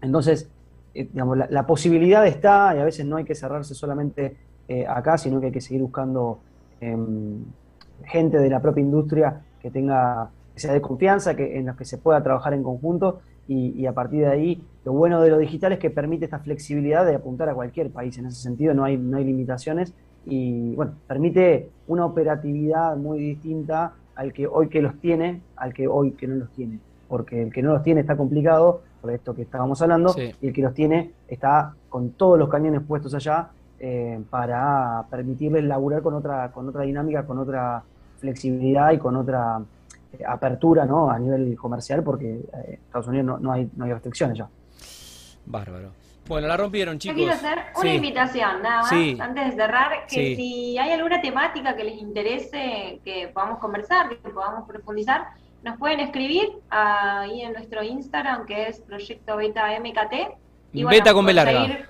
entonces, 0.00 0.48
eh, 0.96 1.08
digamos, 1.12 1.38
la, 1.48 1.66
posibilidad 1.66 2.26
está 2.26 2.74
y 2.74 2.78
a 2.78 2.84
veces 2.84 3.04
no 3.04 3.16
hay 3.16 3.24
que 3.24 3.34
cerrarse 3.34 3.74
solamente 3.74 4.36
eh, 4.68 4.86
acá, 4.86 5.18
sino 5.18 5.40
que 5.40 5.46
hay 5.46 5.52
que 5.52 5.60
seguir 5.60 5.82
buscando 5.82 6.40
em, 6.80 7.44
gente 8.04 8.38
de 8.38 8.48
la 8.48 8.60
propia 8.60 8.80
industria 8.80 9.42
que 9.60 9.70
tenga, 9.70 10.30
que 10.54 10.60
sea 10.60 10.72
de 10.72 10.80
confianza, 10.80 11.36
que, 11.36 11.58
en 11.58 11.66
los 11.66 11.76
que 11.76 11.84
se 11.84 11.98
pueda 11.98 12.22
trabajar 12.22 12.54
en 12.54 12.62
conjunto 12.62 13.20
y, 13.48 13.86
a 13.86 13.92
partir 13.92 14.20
de 14.20 14.26
ahí, 14.26 14.62
lo 14.84 14.92
bueno 14.92 15.20
de 15.20 15.30
lo 15.30 15.38
digital 15.38 15.72
es 15.72 15.78
que 15.78 15.90
permite 15.90 16.24
esta 16.24 16.40
flexibilidad 16.40 17.06
de 17.06 17.14
apuntar 17.14 17.48
a 17.48 17.54
cualquier 17.54 17.90
país. 17.90 18.18
En 18.18 18.26
ese 18.26 18.42
sentido 18.42 18.74
no 18.74 18.82
hay, 18.82 18.96
no 18.96 19.18
hay 19.18 19.24
limitaciones 19.24 19.94
y 20.24 20.74
bueno, 20.74 20.94
permite 21.06 21.70
una 21.86 22.04
operatividad 22.06 22.96
muy 22.96 23.20
distinta 23.20 23.92
al 24.16 24.32
que 24.32 24.48
hoy 24.48 24.68
que 24.68 24.82
los 24.82 24.98
tiene, 24.98 25.42
al 25.54 25.72
que 25.74 25.86
hoy 25.86 26.12
que 26.12 26.26
no 26.26 26.36
los 26.36 26.50
tiene. 26.50 26.80
Porque 27.06 27.42
el 27.42 27.52
que 27.52 27.62
no 27.62 27.72
los 27.72 27.84
tiene 27.84 28.00
está 28.00 28.16
complicado, 28.16 28.82
por 29.00 29.10
esto 29.10 29.34
que 29.34 29.42
estábamos 29.42 29.80
hablando, 29.82 30.14
y 30.18 30.46
el 30.46 30.52
que 30.52 30.62
los 30.62 30.74
tiene 30.74 31.12
está 31.28 31.74
con 31.88 32.10
todos 32.10 32.38
los 32.38 32.48
cañones 32.48 32.82
puestos 32.82 33.14
allá 33.14 33.48
eh, 33.78 34.20
para 34.30 35.04
permitirles 35.10 35.64
laburar 35.64 36.02
con 36.02 36.14
otra, 36.14 36.50
con 36.50 36.68
otra 36.68 36.82
dinámica, 36.82 37.26
con 37.26 37.38
otra 37.38 37.82
flexibilidad 38.18 38.92
y 38.92 38.98
con 38.98 39.16
otra 39.16 39.60
eh, 40.12 40.22
apertura 40.26 40.86
¿no? 40.86 41.10
a 41.10 41.18
nivel 41.18 41.56
comercial, 41.56 42.02
porque 42.02 42.30
en 42.30 42.40
eh, 42.70 42.80
Estados 42.86 43.08
Unidos 43.08 43.40
no, 43.40 43.52
hay, 43.52 43.68
no 43.76 43.84
hay 43.84 43.92
restricciones 43.92 44.38
ya. 44.38 44.48
Bárbaro. 45.44 45.90
Bueno, 46.26 46.48
la 46.48 46.56
rompieron, 46.56 46.98
chicos. 46.98 47.16
Yo 47.16 47.22
quiero 47.22 47.34
hacer 47.34 47.58
una 47.76 47.94
invitación, 47.94 48.62
nada 48.62 48.82
más, 48.82 48.92
antes 48.92 49.46
de 49.46 49.52
cerrar, 49.52 50.06
que 50.08 50.34
si 50.34 50.76
hay 50.76 50.90
alguna 50.90 51.20
temática 51.20 51.76
que 51.76 51.84
les 51.84 52.00
interese, 52.00 53.00
que 53.04 53.30
podamos 53.32 53.58
conversar, 53.60 54.08
que 54.08 54.30
podamos 54.30 54.66
profundizar, 54.66 55.28
nos 55.66 55.78
pueden 55.78 55.98
escribir 55.98 56.48
ahí 56.70 57.42
en 57.42 57.52
nuestro 57.52 57.82
Instagram, 57.82 58.46
que 58.46 58.68
es 58.68 58.80
Proyecto 58.82 59.36
Beta 59.36 59.66
MKT. 59.80 60.38
Y 60.72 60.84
beta 60.84 61.12
con 61.12 61.26
B 61.26 61.32
larga. 61.32 61.88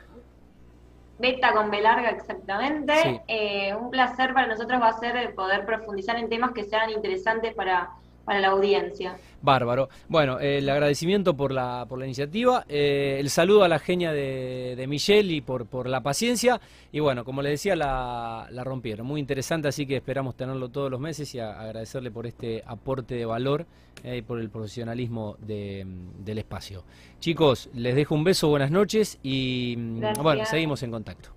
Beta 1.18 1.52
con 1.52 1.70
B 1.70 1.82
larga, 1.82 2.08
exactamente. 2.08 3.22
Eh, 3.28 3.74
un 3.74 3.90
placer 3.90 4.32
para 4.32 4.46
nosotros 4.46 4.80
va 4.80 4.88
a 4.88 4.98
ser 4.98 5.34
poder 5.34 5.66
profundizar 5.66 6.16
en 6.16 6.30
temas 6.30 6.52
que 6.52 6.64
sean 6.64 6.88
interesantes 6.88 7.54
para 7.54 7.90
para 8.26 8.40
la 8.40 8.48
audiencia. 8.48 9.16
Bárbaro. 9.40 9.88
Bueno, 10.08 10.40
el 10.40 10.68
agradecimiento 10.68 11.34
por 11.36 11.52
la, 11.52 11.86
por 11.88 11.98
la 11.98 12.04
iniciativa, 12.04 12.64
eh, 12.68 13.16
el 13.20 13.30
saludo 13.30 13.62
a 13.62 13.68
la 13.68 13.78
genia 13.78 14.12
de, 14.12 14.74
de 14.76 14.86
Michelle 14.88 15.32
y 15.32 15.40
por, 15.40 15.66
por 15.66 15.88
la 15.88 16.02
paciencia. 16.02 16.60
Y 16.90 16.98
bueno, 16.98 17.24
como 17.24 17.40
les 17.40 17.52
decía, 17.52 17.76
la, 17.76 18.48
la 18.50 18.64
rompieron. 18.64 19.06
Muy 19.06 19.20
interesante, 19.20 19.68
así 19.68 19.86
que 19.86 19.96
esperamos 19.96 20.34
tenerlo 20.34 20.68
todos 20.68 20.90
los 20.90 20.98
meses 20.98 21.32
y 21.34 21.38
agradecerle 21.38 22.10
por 22.10 22.26
este 22.26 22.62
aporte 22.66 23.14
de 23.14 23.24
valor 23.24 23.64
eh, 24.02 24.16
y 24.16 24.22
por 24.22 24.40
el 24.40 24.50
profesionalismo 24.50 25.36
del 25.38 26.38
espacio. 26.38 26.82
Chicos, 27.20 27.70
les 27.74 27.94
dejo 27.94 28.16
un 28.16 28.24
beso, 28.24 28.48
buenas 28.48 28.72
noches 28.72 29.18
y 29.22 29.76
mm, 29.78 30.22
bueno, 30.22 30.44
seguimos 30.44 30.82
en 30.82 30.90
contacto. 30.90 31.35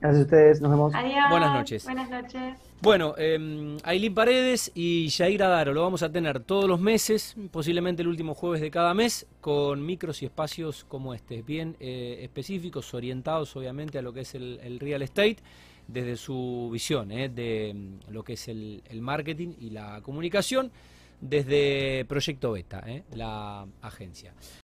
Gracias 0.00 0.20
a 0.20 0.24
ustedes, 0.24 0.60
nos 0.62 0.70
vemos. 0.70 0.94
Adiós. 0.94 1.28
Buenas 1.28 1.52
noches. 1.52 1.84
Buenas 1.84 2.08
noches. 2.08 2.56
Bueno, 2.80 3.14
eh, 3.18 3.76
Ailín 3.84 4.14
Paredes 4.14 4.72
y 4.74 5.10
Jair 5.10 5.42
Adaro 5.42 5.74
lo 5.74 5.82
vamos 5.82 6.02
a 6.02 6.10
tener 6.10 6.40
todos 6.40 6.66
los 6.66 6.80
meses, 6.80 7.36
posiblemente 7.50 8.00
el 8.00 8.08
último 8.08 8.34
jueves 8.34 8.62
de 8.62 8.70
cada 8.70 8.94
mes, 8.94 9.26
con 9.42 9.84
micros 9.84 10.22
y 10.22 10.24
espacios 10.24 10.84
como 10.84 11.12
este, 11.12 11.42
bien 11.42 11.76
eh, 11.80 12.20
específicos, 12.22 12.94
orientados 12.94 13.54
obviamente 13.56 13.98
a 13.98 14.02
lo 14.02 14.14
que 14.14 14.20
es 14.20 14.34
el, 14.34 14.80
real 14.80 15.02
estate, 15.02 15.36
desde 15.86 16.16
su 16.16 16.70
visión 16.72 17.12
eh, 17.12 17.28
de 17.28 17.74
mm, 17.74 18.12
lo 18.12 18.24
que 18.24 18.32
es 18.32 18.48
el, 18.48 18.82
el, 18.88 19.02
marketing 19.02 19.52
y 19.60 19.68
la 19.68 20.00
comunicación, 20.00 20.72
desde 21.20 22.06
Proyecto 22.06 22.52
Beta, 22.52 22.82
eh, 22.86 23.02
la 23.12 23.66
agencia. 23.82 24.32